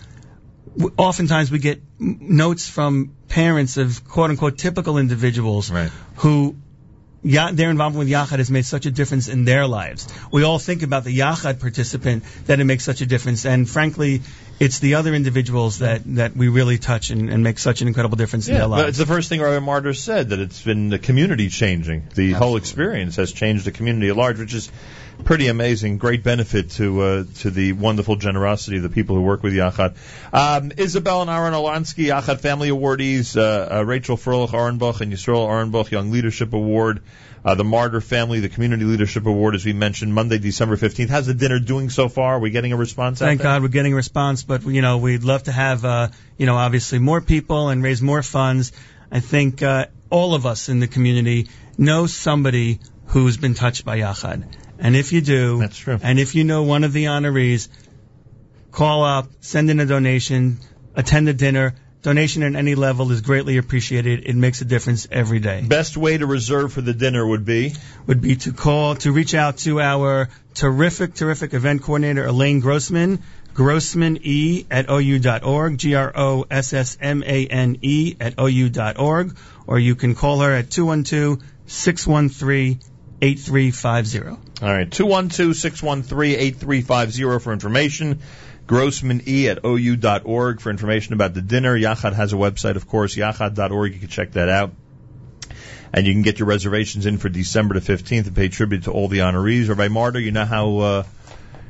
Oftentimes 0.97 1.49
we 1.51 1.59
get 1.59 1.81
notes 1.99 2.67
from 2.69 3.11
parents 3.29 3.77
of 3.77 4.07
quote 4.07 4.29
unquote 4.29 4.57
typical 4.57 4.97
individuals 4.97 5.71
Right. 5.71 5.91
who 6.17 6.55
Ya- 7.23 7.51
their 7.51 7.71
involvement 7.71 8.07
with 8.07 8.09
Yachad 8.09 8.37
has 8.37 8.49
made 8.51 8.63
such 8.65 8.85
a 8.85 8.91
difference 8.91 9.27
in 9.27 9.43
their 9.43 9.65
lives. 9.67 10.07
We 10.31 10.43
all 10.43 10.59
think 10.59 10.83
about 10.83 11.03
the 11.03 11.17
Yachad 11.17 11.59
participant 11.59 12.23
that 12.45 12.59
it 12.59 12.63
makes 12.63 12.83
such 12.85 13.01
a 13.01 13.07
difference, 13.07 13.43
and 13.45 13.67
frankly, 13.67 14.21
it's 14.59 14.77
the 14.79 14.93
other 14.95 15.13
individuals 15.15 15.79
that, 15.79 16.03
that 16.15 16.37
we 16.37 16.47
really 16.47 16.77
touch 16.77 17.09
and, 17.09 17.29
and 17.31 17.43
make 17.43 17.57
such 17.57 17.81
an 17.81 17.87
incredible 17.87 18.17
difference 18.17 18.47
in 18.47 18.53
Yeah, 18.53 18.59
their 18.61 18.69
but 18.69 18.89
it's 18.89 18.99
the 18.99 19.05
first 19.07 19.29
thing 19.29 19.41
Rabbi 19.41 19.65
Marder 19.65 19.95
said 19.97 20.29
that 20.29 20.39
it's 20.39 20.61
been 20.61 20.89
the 20.89 20.99
community 20.99 21.49
changing. 21.49 22.07
The 22.13 22.33
whole 22.33 22.55
experience 22.55 23.15
has 23.15 23.31
changed 23.33 23.65
the 23.65 23.71
community 23.71 24.09
at 24.09 24.15
large, 24.15 24.37
which 24.39 24.53
is 24.53 24.71
pretty 25.23 25.47
amazing. 25.47 25.97
Great 25.97 26.23
benefit 26.23 26.71
to 26.71 27.01
uh, 27.01 27.23
to 27.39 27.51
the 27.51 27.73
wonderful 27.73 28.15
generosity 28.15 28.77
of 28.77 28.83
the 28.83 28.89
people 28.89 29.15
who 29.15 29.21
work 29.21 29.43
with 29.43 29.53
Yachad. 29.53 29.95
Um, 30.33 30.71
Isabel 30.77 31.21
and 31.21 31.29
Aaron 31.29 31.53
Olansky, 31.53 32.07
Yachad 32.07 32.39
Family 32.39 32.69
Awardees, 32.69 33.37
uh, 33.37 33.77
uh, 33.77 33.85
Rachel 33.85 34.17
Froelich 34.17 34.49
Arenbach 34.49 35.01
and 35.01 35.11
Yisrael 35.11 35.47
Arenbach 35.47 35.91
Young 35.91 36.11
Leadership 36.11 36.53
Award. 36.53 37.01
Uh, 37.45 37.55
the 37.55 37.63
Marder 37.63 38.03
Family, 38.03 38.41
the 38.41 38.49
Community 38.49 38.83
Leadership 38.83 39.25
Award, 39.25 39.55
as 39.55 39.63
we 39.63 39.71
mentioned, 39.71 40.13
Monday, 40.13 40.37
December 40.37 40.75
15th. 40.75 41.07
How's 41.09 41.27
the 41.27 41.33
dinner 41.33 41.59
doing 41.59 41.89
so 41.89 42.09
far? 42.09 42.35
Are 42.35 42.39
we 42.39 42.49
getting 42.49 42.73
a 42.73 42.75
response 42.75 43.21
out 43.21 43.27
Thank? 43.27 43.41
God 43.41 43.61
we're 43.61 43.69
getting 43.69 43.93
a 43.93 43.95
response, 43.95 44.43
but 44.43 44.65
you 44.65 44.81
know 44.81 44.97
we'd 44.97 45.23
love 45.23 45.43
to 45.43 45.51
have 45.51 45.85
uh, 45.85 46.09
you 46.37 46.45
know 46.45 46.57
obviously 46.57 46.99
more 46.99 47.21
people 47.21 47.69
and 47.69 47.83
raise 47.83 48.01
more 48.01 48.23
funds. 48.23 48.73
I 49.11 49.21
think 49.21 49.63
uh, 49.63 49.85
all 50.09 50.33
of 50.33 50.45
us 50.45 50.67
in 50.67 50.79
the 50.79 50.87
community 50.87 51.49
know 51.77 52.07
somebody 52.07 52.79
who's 53.07 53.37
been 53.37 53.53
touched 53.53 53.85
by 53.85 53.99
Yachad, 53.99 54.43
and 54.79 54.95
if 54.95 55.13
you 55.13 55.21
do, 55.21 55.59
That's 55.59 55.77
true. 55.77 55.99
And 56.01 56.19
if 56.19 56.35
you 56.35 56.43
know 56.43 56.63
one 56.63 56.83
of 56.83 56.93
the 56.93 57.05
honorees, 57.05 57.67
call 58.71 59.03
up, 59.03 59.27
send 59.41 59.69
in 59.69 59.79
a 59.79 59.85
donation, 59.85 60.59
attend 60.95 61.27
the 61.27 61.33
dinner. 61.33 61.75
Donation 62.03 62.43
at 62.43 62.55
any 62.55 62.75
level 62.75 63.11
is 63.11 63.21
greatly 63.21 63.57
appreciated. 63.57 64.23
It 64.25 64.35
makes 64.35 64.61
a 64.61 64.65
difference 64.65 65.07
every 65.11 65.39
day. 65.39 65.61
Best 65.67 65.97
way 65.97 66.17
to 66.17 66.25
reserve 66.25 66.71
for 66.71 66.81
the 66.81 66.93
dinner 66.93 67.25
would 67.25 67.43
be 67.43 67.73
Would 68.05 68.21
be 68.21 68.35
to 68.37 68.53
call, 68.53 68.95
to 68.97 69.11
reach 69.11 69.33
out 69.33 69.57
to 69.59 69.81
our 69.81 70.29
terrific, 70.53 71.15
terrific 71.15 71.53
event 71.53 71.81
coordinator, 71.81 72.25
Elaine 72.25 72.59
Grossman, 72.59 73.23
Grossman 73.53 74.19
E 74.21 74.67
at 74.69 74.89
OU.org, 74.89 75.79
G 75.79 75.95
R 75.95 76.11
O 76.15 76.45
S 76.49 76.73
S 76.73 76.97
M 77.01 77.23
A 77.25 77.47
N 77.47 77.79
E 77.81 78.15
at 78.19 78.35
OU.org, 78.39 79.35
or 79.65 79.79
you 79.79 79.95
can 79.95 80.13
call 80.13 80.41
her 80.41 80.53
at 80.53 80.69
212-613-8350. 83.21 84.37
All 84.61 84.69
right, 84.69 84.89
212-613-8350 84.89 87.41
for 87.41 87.53
information. 87.53 88.19
Grossman 88.67 89.23
E 89.27 89.49
at 89.49 89.65
OU.org 89.65 90.59
for 90.59 90.69
information 90.69 91.13
about 91.13 91.33
the 91.33 91.41
dinner. 91.41 91.77
Yachad 91.77 92.13
has 92.13 92.33
a 92.33 92.35
website, 92.35 92.75
of 92.75 92.87
course, 92.87 93.15
yachad.org. 93.15 93.93
You 93.93 93.99
can 93.99 94.09
check 94.09 94.33
that 94.33 94.49
out. 94.49 94.73
And 95.93 96.05
you 96.05 96.13
can 96.13 96.21
get 96.21 96.37
your 96.37 96.49
reservations 96.49 97.05
in 97.05 97.17
for 97.17 97.29
December 97.29 97.79
the 97.79 97.93
15th 97.93 98.25
to 98.25 98.31
pay 98.31 98.49
tribute 98.49 98.83
to 98.83 98.91
all 98.91 99.07
the 99.07 99.19
honorees. 99.19 99.69
Rabbi 99.69 99.87
Marder, 99.87 100.21
you 100.21 100.31
know 100.31 100.43
how, 100.43 100.77
uh, 100.79 101.03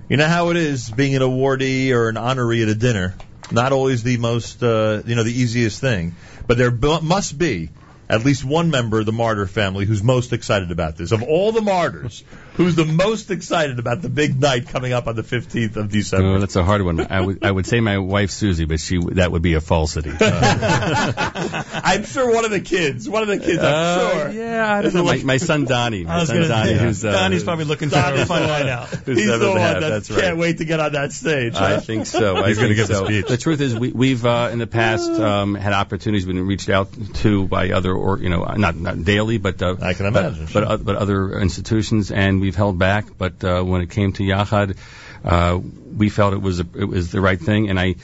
you 0.10 0.18
know 0.18 0.26
how 0.26 0.50
it 0.50 0.58
is 0.58 0.90
being 0.90 1.16
an 1.16 1.22
awardee 1.22 1.92
or 1.92 2.10
an 2.10 2.16
honoree 2.16 2.64
at 2.64 2.70
a 2.70 2.76
dinner. 2.76 3.14
Not 3.52 3.74
always 3.74 4.02
the 4.02 4.18
most, 4.18 4.64
uh, 4.64 5.04
you 5.06 5.16
know, 5.16 5.24
the 5.24 5.40
easiest 5.40 5.80
thing. 5.80 6.16
But 6.48 6.58
there 6.58 6.72
bu- 6.72 7.02
must 7.02 7.38
be 7.38 7.70
at 8.10 8.24
least 8.24 8.44
one 8.44 8.72
member 8.72 9.00
of 9.00 9.06
the 9.06 9.12
Marder 9.12 9.50
family 9.50 9.86
who's 9.86 10.04
most 10.04 10.34
excited 10.34 10.72
about 10.72 10.96
this. 10.96 11.12
Of 11.12 11.24
all 11.24 11.52
the 11.52 11.62
Marders, 11.62 12.24
who's 12.58 12.76
the 12.76 12.86
most 12.86 13.32
excited 13.32 13.80
about 13.80 14.02
the 14.02 14.10
big 14.10 14.40
night 14.40 14.68
coming 14.68 14.92
up 14.92 15.08
on 15.08 15.16
the 15.16 15.24
15th 15.24 15.76
of 15.78 15.90
December? 15.92 16.28
Oh, 16.36 16.40
that's 16.40 16.56
a 16.56 16.64
hard 16.64 16.82
one. 16.82 17.00
I 17.10 17.22
would 17.22 17.46
I 17.46 17.52
would 17.52 17.66
say 17.66 17.80
my 17.80 17.98
wife 18.00 18.32
Susie, 18.32 18.66
but 18.66 18.80
she 18.80 19.00
that 19.14 19.32
would 19.32 19.42
be 19.42 19.54
a 19.54 19.62
falsity. 19.62 20.12
I'm 20.20 22.04
sure 22.04 22.34
one 22.34 22.46
of 22.46 22.52
the 22.52 22.60
kids, 22.62 23.08
one 23.10 23.22
of 23.22 23.28
the 23.30 23.40
kids, 23.40 23.60
I'm 23.60 23.74
Uh, 23.74 24.10
sure. 24.10 24.32
Yeah, 24.32 24.74
I 24.76 24.82
don't 24.82 24.94
know. 24.94 25.04
My, 25.04 25.18
my 25.24 25.38
son 25.38 25.66
Donnie, 25.66 26.04
my 26.04 26.24
son 26.26 26.36
gonna 26.38 26.48
Donnie, 26.48 26.74
say, 26.76 26.80
who's 26.84 27.06
uh, 27.06 27.12
Donnie's 27.12 27.44
probably 27.44 27.66
looking 27.66 27.90
for 27.90 27.98
a 27.98 28.02
Donnie's 28.02 28.28
fun 28.28 28.48
one. 28.48 28.68
out. 28.68 28.88
who's 28.90 29.18
He's 29.18 29.28
the 29.40 29.50
one 29.50 29.58
half, 29.58 29.80
that 29.82 29.90
that's 29.90 30.08
can't 30.10 30.22
right. 30.22 30.38
wait 30.38 30.58
to 30.60 30.66
get 30.66 30.80
on 30.80 30.94
that 30.94 31.12
stage. 31.12 31.56
I 31.56 31.80
think 31.80 32.06
so. 32.06 32.36
I 32.44 32.48
He's 32.50 32.58
gonna 32.58 32.70
think 32.70 32.78
give 32.78 32.88
the 32.88 32.94
so. 32.96 33.06
speech. 33.06 33.28
The 33.28 33.38
truth 33.38 33.62
is, 33.62 33.76
we, 33.78 33.92
we've 33.92 34.26
uh, 34.26 34.50
in 34.52 34.60
the 34.60 34.68
past 34.68 35.10
um, 35.12 35.56
had 35.56 35.74
opportunities 35.74 36.26
been 36.26 36.46
reached 36.46 36.70
out 36.70 36.90
to 37.16 37.48
by 37.48 37.72
other, 37.72 37.94
or 37.94 38.20
you 38.20 38.30
know, 38.30 38.44
not 38.44 38.76
not 38.76 39.04
daily, 39.04 39.38
but 39.38 39.62
uh, 39.62 39.76
I 39.82 39.94
can 39.94 40.06
imagine, 40.08 40.46
but 40.46 40.50
sure. 40.52 40.66
uh, 40.66 40.78
but 40.78 40.96
other 40.96 41.40
institutions, 41.40 42.12
and 42.12 42.42
we've 42.48 42.56
held 42.56 42.80
back. 42.80 43.18
But 43.18 43.44
uh, 43.44 43.62
when 43.62 43.82
it 43.82 43.90
came 43.90 44.14
to 44.14 44.24
Yachad, 44.24 44.78
uh, 45.24 45.60
we 46.02 46.10
felt 46.10 46.34
it 46.34 46.42
was 46.42 46.60
a, 46.62 46.66
it 46.84 46.86
was 46.86 47.12
the 47.12 47.22
right 47.22 47.40
thing, 47.40 47.70
and 47.70 47.80
I. 47.80 47.96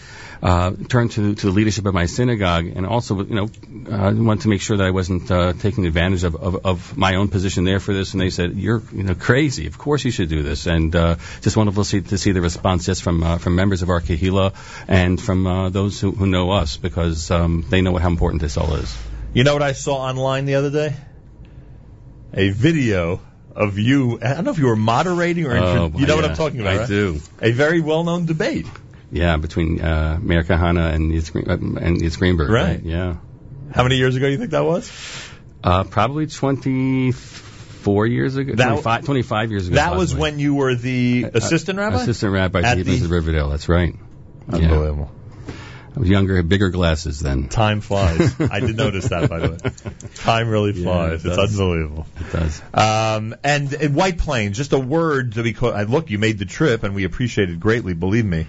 Uh, 0.43 0.71
turned 0.89 1.12
to, 1.12 1.36
to 1.36 1.45
the 1.45 1.53
leadership 1.53 1.86
of 1.86 1.93
my 1.93 2.06
synagogue, 2.06 2.65
and 2.75 2.86
also, 2.86 3.23
you 3.23 3.34
know, 3.34 3.45
uh, 3.89 4.12
wanted 4.13 4.41
to 4.41 4.49
make 4.49 4.60
sure 4.60 4.75
that 4.75 4.86
I 4.86 4.91
wasn't 4.91 5.32
uh, 5.32 5.53
taking 5.53 5.86
advantage 5.86 6.25
of, 6.25 6.36
of, 6.36 6.65
of 6.65 6.97
my 6.97 7.15
own 7.15 7.29
position 7.29 7.63
there 7.63 7.79
for 7.79 7.93
this. 7.93 8.12
And 8.12 8.19
they 8.19 8.29
said, 8.29 8.58
"You're, 8.58 8.82
you 8.91 9.03
know, 9.03 9.15
crazy. 9.15 9.67
Of 9.67 9.77
course 9.77 10.03
you 10.03 10.12
should 10.12 10.27
do 10.27 10.43
this." 10.43 10.65
And 10.67 10.93
uh, 10.93 11.15
just 11.39 11.56
wonderful 11.56 11.86
to 11.86 11.89
see, 11.89 12.01
to 12.01 12.17
see 12.17 12.34
the 12.34 12.41
response 12.41 12.86
just 12.86 13.03
from 13.03 13.23
uh, 13.23 13.38
from 13.38 13.56
members 13.56 13.84
of 13.84 13.89
our 13.89 14.01
kahila 14.01 14.53
and 14.89 15.21
from 15.27 15.47
uh, 15.47 15.69
those 15.69 16.01
who, 16.01 16.12
who 16.12 16.27
know 16.27 16.51
us 16.51 16.75
because 16.75 17.32
um, 17.32 17.63
they 17.69 17.79
know 17.79 17.95
how 17.95 18.10
important 18.10 18.41
this 18.41 18.58
all 18.58 18.75
is. 18.75 18.93
You 19.34 19.45
know 19.45 19.53
what 19.53 19.63
I 19.63 19.71
saw 19.71 19.95
online 20.12 20.43
the 20.43 20.56
other 20.56 20.71
day? 20.71 20.93
A 22.34 22.49
video 22.49 23.21
of 23.56 23.78
you. 23.78 24.20
I 24.22 24.34
don't 24.34 24.46
know 24.46 24.52
if 24.52 24.58
you 24.58 24.68
were 24.68 24.76
moderating 24.76 25.46
or 25.46 25.56
Oh, 25.58 25.92
you 25.96 26.06
know 26.06 26.16
what 26.16 26.26
I'm 26.26 26.36
talking 26.36 26.60
about. 26.62 26.74
I 26.74 26.78
right? 26.80 26.88
do. 26.88 27.20
A 27.42 27.52
very 27.52 27.82
well-known 27.82 28.26
debate. 28.26 28.66
Yeah, 29.12 29.38
between 29.38 29.80
uh, 29.80 30.20
Meir 30.22 30.44
Kahane 30.44 30.94
and 30.94 31.12
Yitzhak 31.12 31.32
Green- 31.34 31.50
uh, 31.50 31.54
and 31.82 31.98
Yitzhak 32.02 32.20
Greenberg. 32.20 32.50
Right. 32.50 32.82
Yeah. 32.84 33.18
How 33.74 33.84
many 33.84 33.98
years 33.98 34.16
ago 34.16 34.26
do 34.26 34.32
you 34.32 34.38
think 34.38 34.52
that 34.52 34.66
was? 34.66 34.92
Uh, 35.63 35.84
probably 35.84 36.28
24 36.28 38.08
years 38.08 38.36
ago. 38.36 38.56
That- 38.56 38.66
25, 38.70 39.06
25 39.06 39.52
years 39.52 39.68
ago. 39.68 39.76
That 39.76 39.96
was 39.96 40.16
when 40.16 40.39
you 40.39 40.56
were 40.56 40.76
the 40.76 41.28
assistant 41.34 41.78
rabbi. 41.80 41.98
Assistant 42.02 42.34
rabbi 42.34 42.60
At 42.60 42.78
at 42.80 42.86
the- 42.86 43.08
Riverdale. 43.08 43.50
That's 43.50 43.70
right. 43.70 43.96
Yeah. 44.52 45.06
I 45.95 45.99
was 45.99 46.10
younger, 46.10 46.36
had 46.36 46.49
bigger 46.49 46.69
glasses 46.69 47.19
then. 47.19 47.49
Time 47.49 47.79
flies. 47.82 48.34
I 48.39 48.60
did 48.60 48.75
notice 48.75 49.10
that, 49.10 49.29
by 49.29 49.39
the 49.39 49.49
way. 49.51 49.91
Time 50.15 50.49
really 50.49 50.71
Yeah, 50.71 50.84
flies. 50.84 51.23
it 51.25 51.29
it's 51.29 51.38
unbelievable. 51.38 52.08
It 52.19 52.32
does. 52.32 52.62
Um, 52.73 53.36
and 53.43 53.71
in 53.73 53.93
White 53.93 54.17
Plains, 54.17 54.58
just 54.58 54.73
a 54.73 54.79
word 54.79 55.34
to 55.34 55.43
be. 55.43 55.53
Co- 55.53 55.69
I 55.71 55.84
look, 55.84 56.10
you 56.10 56.17
made 56.17 56.39
the 56.39 56.45
trip, 56.45 56.82
and 56.84 56.95
we 56.95 57.03
appreciate 57.03 57.49
it 57.51 57.60
greatly. 57.60 57.93
Believe 57.93 58.25
me. 58.25 58.47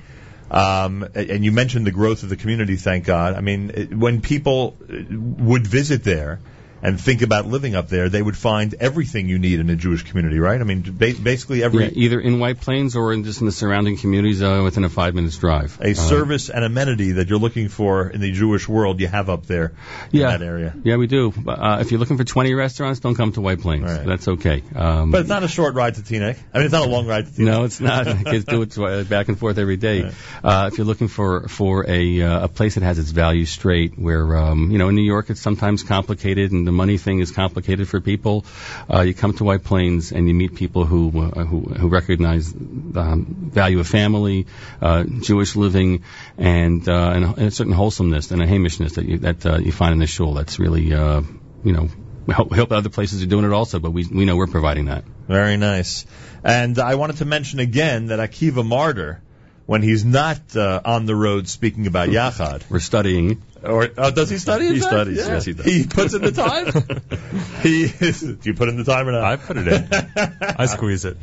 Um, 0.50 1.06
and 1.14 1.44
you 1.44 1.52
mentioned 1.52 1.86
the 1.86 1.90
growth 1.90 2.22
of 2.22 2.28
the 2.30 2.36
community. 2.36 2.76
Thank 2.76 3.04
God. 3.04 3.34
I 3.34 3.40
mean, 3.40 3.98
when 3.98 4.20
people 4.22 4.76
uh, 4.82 4.94
would 5.10 5.66
visit 5.66 6.02
there 6.04 6.40
and 6.84 7.00
think 7.00 7.22
about 7.22 7.46
living 7.46 7.74
up 7.74 7.88
there, 7.88 8.08
they 8.08 8.22
would 8.22 8.36
find 8.36 8.74
everything 8.78 9.28
you 9.28 9.38
need 9.38 9.58
in 9.58 9.70
a 9.70 9.76
Jewish 9.76 10.02
community, 10.04 10.38
right? 10.38 10.60
I 10.60 10.64
mean, 10.64 10.82
ba- 10.86 11.14
basically 11.20 11.62
every 11.64 11.84
Yeah, 11.86 11.90
either 12.04 12.20
in 12.20 12.38
White 12.38 12.60
Plains 12.60 12.94
or 12.94 13.12
in 13.14 13.24
just 13.24 13.40
in 13.40 13.46
the 13.46 13.52
surrounding 13.52 13.96
communities 13.96 14.42
uh, 14.42 14.60
within 14.62 14.84
a 14.84 14.88
five 14.90 15.14
minutes 15.14 15.38
drive. 15.38 15.78
a 15.80 15.90
Uh, 15.90 15.94
service 15.94 16.50
and 16.50 16.64
amenity 16.64 17.12
that 17.12 17.28
you're 17.28 17.38
looking 17.38 17.68
for 17.68 18.08
in 18.10 18.20
the 18.20 18.30
Jewish 18.32 18.68
world, 18.68 19.00
you 19.00 19.08
have 19.08 19.30
up 19.30 19.46
there 19.46 19.72
yeah, 20.12 20.34
in 20.34 20.40
that 20.40 20.46
area. 20.46 20.74
Yeah, 20.84 20.96
we 20.96 21.06
do. 21.06 21.32
Uh, 21.46 21.78
if 21.80 21.90
you're 21.90 22.00
looking 22.00 22.18
for 22.18 22.24
20 22.24 22.52
restaurants, 22.54 23.00
don't 23.00 23.14
come 23.14 23.32
to 23.32 23.40
White 23.40 23.60
Plains. 23.60 23.84
Right. 23.90 24.06
That's 24.06 24.28
okay. 24.28 24.62
Um, 24.76 25.10
But 25.10 25.20
it's 25.22 25.28
not 25.30 25.42
a 25.42 25.48
short 25.48 25.74
ride 25.74 25.94
to 25.94 26.02
Teaneck. 26.02 26.36
I 26.52 26.58
mean, 26.58 26.66
it's 26.66 26.72
not 26.72 26.86
a 26.86 26.90
long 26.90 27.06
ride 27.06 27.26
to 27.26 27.32
Teaneck. 27.32 27.44
No, 27.46 27.64
it's 27.64 27.80
not. 27.80 28.06
Kids 28.26 28.44
do 28.44 28.60
it 28.62 29.08
back 29.08 29.28
and 29.28 29.38
forth 29.38 29.56
every 29.58 29.76
day. 29.78 30.10
Uh, 30.42 30.68
if 30.70 30.76
you're 30.78 30.86
looking 30.86 31.08
for 31.08 31.48
for 31.48 31.88
a 31.88 32.20
uh, 32.22 32.44
a 32.44 32.48
place 32.48 32.74
that 32.74 32.82
has 32.84 32.98
its 32.98 33.10
values 33.10 33.48
straight, 33.50 33.98
where 33.98 34.36
um, 34.36 34.70
you 34.70 34.78
know 34.78 34.88
in 34.90 34.94
New 34.94 35.08
York 35.14 35.30
it's 35.30 35.40
sometimes 35.40 35.82
complicated 35.82 36.52
and 36.52 36.66
the 36.66 36.73
money 36.74 36.98
thing 36.98 37.20
is 37.20 37.30
complicated 37.30 37.88
for 37.88 38.00
people, 38.00 38.44
uh, 38.92 39.00
you 39.00 39.14
come 39.14 39.32
to 39.34 39.44
White 39.44 39.64
Plains 39.64 40.12
and 40.12 40.28
you 40.28 40.34
meet 40.34 40.54
people 40.54 40.84
who 40.84 41.08
uh, 41.22 41.44
who, 41.44 41.60
who 41.60 41.88
recognize 41.88 42.52
the 42.52 43.00
um, 43.00 43.24
value 43.54 43.80
of 43.80 43.86
family, 43.88 44.46
uh, 44.82 45.04
Jewish 45.04 45.56
living, 45.56 46.02
and, 46.36 46.88
uh, 46.88 46.92
and 47.14 47.24
a- 47.24 47.34
and 47.38 47.46
a 47.46 47.50
certain 47.50 47.72
wholesomeness 47.72 48.30
and 48.30 48.42
a 48.42 48.46
hamishness 48.46 48.94
that 48.96 49.06
you 49.06 49.18
that 49.18 49.46
uh, 49.46 49.58
you 49.58 49.72
find 49.72 49.92
in 49.92 49.98
the 50.00 50.06
shul. 50.06 50.34
That's 50.34 50.58
really 50.58 50.92
uh, 50.92 51.22
you 51.64 51.72
know. 51.72 51.88
We 52.26 52.32
hope, 52.32 52.50
we 52.50 52.56
hope 52.56 52.72
other 52.72 52.88
places 52.88 53.22
are 53.22 53.26
doing 53.26 53.44
it 53.44 53.52
also, 53.52 53.78
but 53.80 53.90
we 53.90 54.06
we 54.10 54.24
know 54.24 54.34
we're 54.36 54.46
providing 54.46 54.86
that. 54.86 55.04
Very 55.28 55.58
nice. 55.58 56.06
And 56.42 56.78
I 56.78 56.94
wanted 56.94 57.16
to 57.18 57.26
mention 57.26 57.58
again 57.58 58.06
that 58.06 58.18
Akiva 58.18 58.64
Marder, 58.66 59.18
when 59.66 59.82
he's 59.82 60.04
not 60.04 60.56
uh, 60.56 60.80
on 60.84 61.06
the 61.06 61.16
road 61.16 61.48
speaking 61.48 61.86
about 61.86 62.08
Yachad, 62.08 62.68
We're 62.68 62.80
studying 62.80 63.42
or 63.64 63.88
oh, 63.96 64.10
does 64.10 64.28
he 64.28 64.38
study? 64.38 64.68
He 64.68 64.80
fact? 64.80 64.92
studies, 64.92 65.18
Yeah. 65.18 65.28
yes, 65.28 65.44
he 65.44 65.52
does. 65.54 65.66
He 65.66 65.86
puts 65.86 66.14
in 66.14 66.22
the 66.22 66.32
time. 66.32 66.66
he 67.62 67.88
do 67.88 68.38
you 68.42 68.54
put 68.54 68.68
in 68.68 68.76
the 68.76 68.84
time 68.84 69.08
or 69.08 69.12
not? 69.12 69.24
I 69.24 69.36
put 69.36 69.56
it 69.56 69.68
in. 69.68 69.88
I 70.58 70.66
squeeze 70.66 71.04
it. 71.04 71.16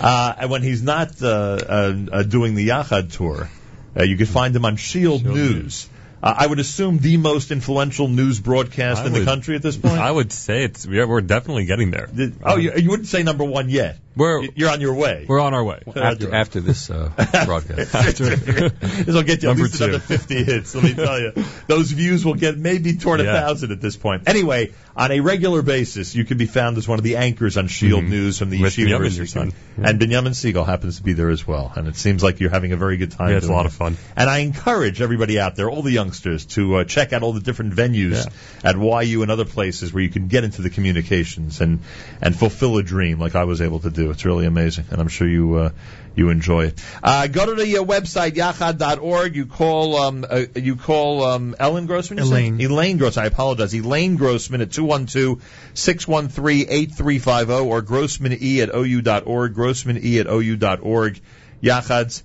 Uh, 0.00 0.34
and 0.38 0.50
when 0.50 0.62
he's 0.62 0.82
not 0.82 1.20
uh, 1.20 1.26
uh, 1.28 1.96
uh, 2.12 2.22
doing 2.22 2.54
the 2.54 2.68
Yachad 2.68 3.12
tour, 3.12 3.50
uh, 3.96 4.04
you 4.04 4.16
can 4.16 4.26
find 4.26 4.54
him 4.54 4.64
on 4.64 4.76
Shield, 4.76 5.22
Shield 5.22 5.34
News. 5.34 5.88
Uh, 6.22 6.34
I 6.36 6.46
would 6.46 6.58
assume 6.58 6.98
the 6.98 7.16
most 7.16 7.50
influential 7.50 8.08
news 8.08 8.40
broadcast 8.40 9.02
I 9.02 9.06
in 9.06 9.12
the 9.12 9.24
country 9.24 9.54
at 9.54 9.62
this 9.62 9.76
point. 9.76 9.98
I 9.98 10.10
would 10.10 10.32
say 10.32 10.64
it's 10.64 10.84
yeah, 10.86 11.04
we're 11.04 11.20
definitely 11.20 11.66
getting 11.66 11.90
there. 11.90 12.06
Did- 12.06 12.38
oh, 12.44 12.56
you, 12.56 12.72
you 12.76 12.90
wouldn't 12.90 13.08
say 13.08 13.22
number 13.22 13.44
one 13.44 13.68
yet. 13.68 13.98
We're 14.18 14.42
You're 14.56 14.70
on 14.70 14.80
your 14.80 14.94
way. 14.94 15.24
we're 15.28 15.40
on 15.40 15.54
our 15.54 15.62
way. 15.64 15.80
after 15.96 16.34
after 16.34 16.60
this 16.60 16.90
uh, 16.90 17.10
broadcast. 17.46 17.92
this 17.92 19.06
will 19.06 19.22
get 19.22 19.42
you 19.42 19.50
at 19.50 19.56
Number 19.56 19.62
least 19.64 19.80
another 19.80 19.98
two. 19.98 20.18
50 20.18 20.44
hits. 20.44 20.74
Let 20.74 20.84
me 20.84 20.94
tell 20.94 21.20
you, 21.20 21.32
those 21.68 21.90
views 21.92 22.24
will 22.24 22.34
get 22.34 22.58
maybe 22.58 22.96
toward 22.96 23.20
a 23.20 23.24
Yeah. 23.24 23.40
thousand 23.40 23.70
at 23.72 23.80
this 23.80 23.96
point. 23.96 24.24
Anyway, 24.28 24.72
on 24.96 25.12
a 25.12 25.20
regular 25.20 25.62
basis, 25.62 26.14
you 26.16 26.24
can 26.24 26.36
be 26.36 26.46
found 26.46 26.76
as 26.78 26.88
one 26.88 26.98
of 26.98 27.04
the 27.04 27.16
anchors 27.16 27.56
on 27.56 27.68
Shield 27.68 28.02
Mhm. 28.04 28.08
News 28.08 28.38
from 28.38 28.50
the 28.50 28.60
With 28.60 28.72
Yeshiva 28.74 28.88
University. 28.88 29.18
your 29.18 29.26
son. 29.26 29.52
And 29.80 29.98
Benjamin 30.00 30.34
Siegel 30.34 30.64
happens 30.64 30.96
to 30.96 31.02
be 31.04 31.12
there 31.12 31.30
as 31.30 31.46
well. 31.46 31.72
And 31.76 31.86
it 31.86 31.94
seems 31.96 32.22
like 32.22 32.40
you're 32.40 32.50
having 32.50 32.72
a 32.72 32.76
very 32.76 32.96
good 32.96 33.12
time. 33.12 33.30
Yeah, 33.30 33.36
it's 33.36 33.46
a 33.46 33.52
lot 33.52 33.66
it. 33.66 33.68
of 33.68 33.74
fun. 33.74 33.96
And 34.16 34.28
I 34.28 34.38
encourage 34.38 35.00
everybody 35.00 35.38
out 35.38 35.54
there, 35.54 35.70
all 35.70 35.82
the 35.82 35.92
youngsters, 35.92 36.44
to 36.56 36.76
uh, 36.78 36.84
check 36.84 37.12
out 37.12 37.22
all 37.22 37.32
the 37.32 37.40
different 37.40 37.74
venues 37.74 38.26
at 38.64 38.76
YU 38.76 39.22
and 39.22 39.30
other 39.30 39.44
places 39.44 39.92
where 39.92 40.02
you 40.02 40.08
can 40.10 40.26
get 40.26 40.42
into 40.42 40.62
the 40.62 40.70
communications 40.70 41.60
and 41.60 41.80
and 42.20 42.34
fulfill 42.36 42.76
a 42.78 42.82
dream 42.82 43.20
like 43.20 43.36
I 43.36 43.44
was 43.44 43.60
able 43.60 43.78
to 43.80 43.90
do. 43.90 44.07
It's 44.10 44.24
really 44.24 44.46
amazing, 44.46 44.86
and 44.90 45.00
I'm 45.00 45.06
sure 45.08 45.28
you 45.28 45.54
uh, 45.54 45.70
you 46.14 46.30
enjoy 46.30 46.66
it. 46.66 46.80
Uh, 47.02 47.26
go 47.28 47.46
to 47.46 47.54
the 47.54 47.78
uh, 47.78 47.84
website 47.84 48.32
yachad.org. 48.32 49.34
You 49.36 49.46
call 49.46 49.96
um 49.96 50.26
uh, 50.28 50.42
you 50.54 50.76
call 50.76 51.24
um 51.24 51.56
Ellen 51.58 51.86
Grossman. 51.86 52.18
Elaine. 52.18 52.60
Elaine 52.60 52.98
Grossman. 52.98 53.24
I 53.24 53.28
apologize. 53.28 53.74
Elaine 53.74 54.16
Grossman 54.16 54.60
at 54.60 54.68
212-613-8350 54.70 57.66
or 57.66 57.80
grossmane 57.82 58.62
at 58.62 58.74
ou.org. 58.74 59.54
Grossmane 59.54 60.20
at 60.20 60.26
ou.org. 60.26 61.20
Yachad's 61.62 62.24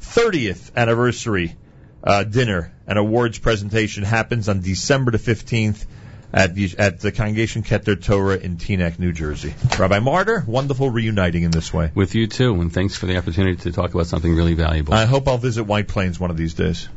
30th 0.00 0.74
anniversary 0.76 1.56
uh, 2.02 2.24
dinner 2.24 2.72
and 2.86 2.98
awards 2.98 3.38
presentation 3.38 4.04
happens 4.04 4.48
on 4.48 4.60
December 4.60 5.10
the 5.10 5.18
15th 5.18 5.84
at 6.32 6.54
the, 6.54 6.74
at 6.78 7.00
the 7.00 7.12
Congregation 7.12 7.62
Keter 7.62 8.00
Torah 8.02 8.36
in 8.36 8.56
Teaneck, 8.56 8.98
New 8.98 9.12
Jersey. 9.12 9.54
Rabbi 9.78 9.98
Marder, 9.98 10.44
wonderful 10.46 10.90
reuniting 10.90 11.42
in 11.42 11.50
this 11.50 11.72
way. 11.72 11.90
With 11.94 12.14
you 12.14 12.26
too, 12.26 12.60
and 12.60 12.72
thanks 12.72 12.96
for 12.96 13.06
the 13.06 13.16
opportunity 13.16 13.56
to 13.62 13.72
talk 13.72 13.94
about 13.94 14.06
something 14.06 14.34
really 14.34 14.54
valuable. 14.54 14.94
I 14.94 15.04
hope 15.04 15.28
I'll 15.28 15.38
visit 15.38 15.64
White 15.64 15.88
Plains 15.88 16.20
one 16.20 16.30
of 16.30 16.36
these 16.36 16.54
days. 16.54 16.88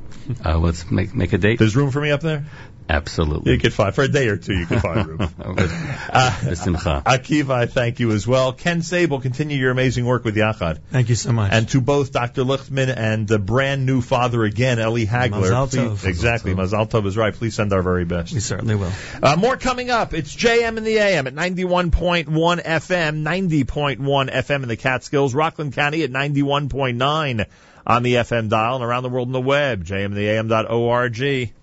Uh, 0.45 0.58
let's 0.58 0.89
make 0.89 1.13
make 1.13 1.34
a 1.34 1.38
date. 1.38 1.60
There's 1.60 1.76
room 1.76 1.91
for 1.91 2.02
me 2.02 2.12
up 2.12 2.21
there? 2.21 2.45
Absolutely. 2.89 3.54
You 3.54 3.60
could 3.60 3.73
find, 3.73 3.95
for 3.95 4.02
a 4.04 4.10
day 4.10 4.28
or 4.28 4.36
two, 4.36 4.54
you 4.54 4.65
can 4.65 4.82
find 4.82 5.08
room. 5.08 5.19
With- 5.56 5.71
B'simcha. 5.71 7.02
Akiva, 7.04 7.52
I 7.52 7.65
thank 7.65 8.02
you 8.02 8.12
as 8.12 8.28
well. 8.28 8.52
Ken 8.52 8.82
Sable, 8.82 9.21
continue 9.21 9.58
your 9.58 9.71
amazing 9.71 10.06
work 10.06 10.26
with 10.26 10.36
Yachad. 10.36 10.80
Thank 10.91 11.08
you 11.08 11.15
so 11.15 11.32
much. 11.32 11.54
And 11.54 11.67
to 11.69 11.80
both 11.80 12.12
Dr. 12.12 12.43
Lichtman 12.43 12.93
and 12.95 13.26
the 13.26 13.39
brand 13.39 13.86
new 13.86 14.02
father 14.02 14.43
again, 14.43 14.80
Eli 14.80 15.06
Hagler. 15.06 15.43
Mazal 15.49 15.69
please- 15.69 15.80
tov. 15.80 16.06
Exactly. 16.06 16.54
Mazal 16.54 16.89
Tov 16.89 17.06
is 17.06 17.15
right. 17.15 17.34
Please 17.34 17.56
send 17.56 17.71
our 17.71 17.82
very 17.82 18.04
best. 18.04 18.34
we 18.34 18.41
certainly 18.41 18.76
will. 18.76 18.91
Uh, 19.21 19.38
more 19.38 19.56
coming 19.56 19.89
up. 19.89 20.13
It's 20.13 20.36
JM 20.36 20.78
in 20.78 20.84
the 20.84 20.97
AM 20.97 21.26
at 21.28 21.34
91.1 21.36 22.26
FM, 22.28 23.23
90.1 23.23 24.30
FM 24.30 24.63
in 24.63 24.67
the 24.67 24.76
Catskills, 24.78 25.34
Rockland 25.34 25.71
County 25.73 26.04
at 26.04 26.12
91.9 26.12 27.45
on 27.86 28.04
the 28.04 28.15
FM 28.15 28.50
dial 28.50 28.76
and 28.76 28.84
around 28.84 29.04
the 29.04 29.10
world 29.10 29.28
on 29.28 29.34
the 29.34 29.41
web, 29.41 29.84
jmintheam.org. 29.86 31.54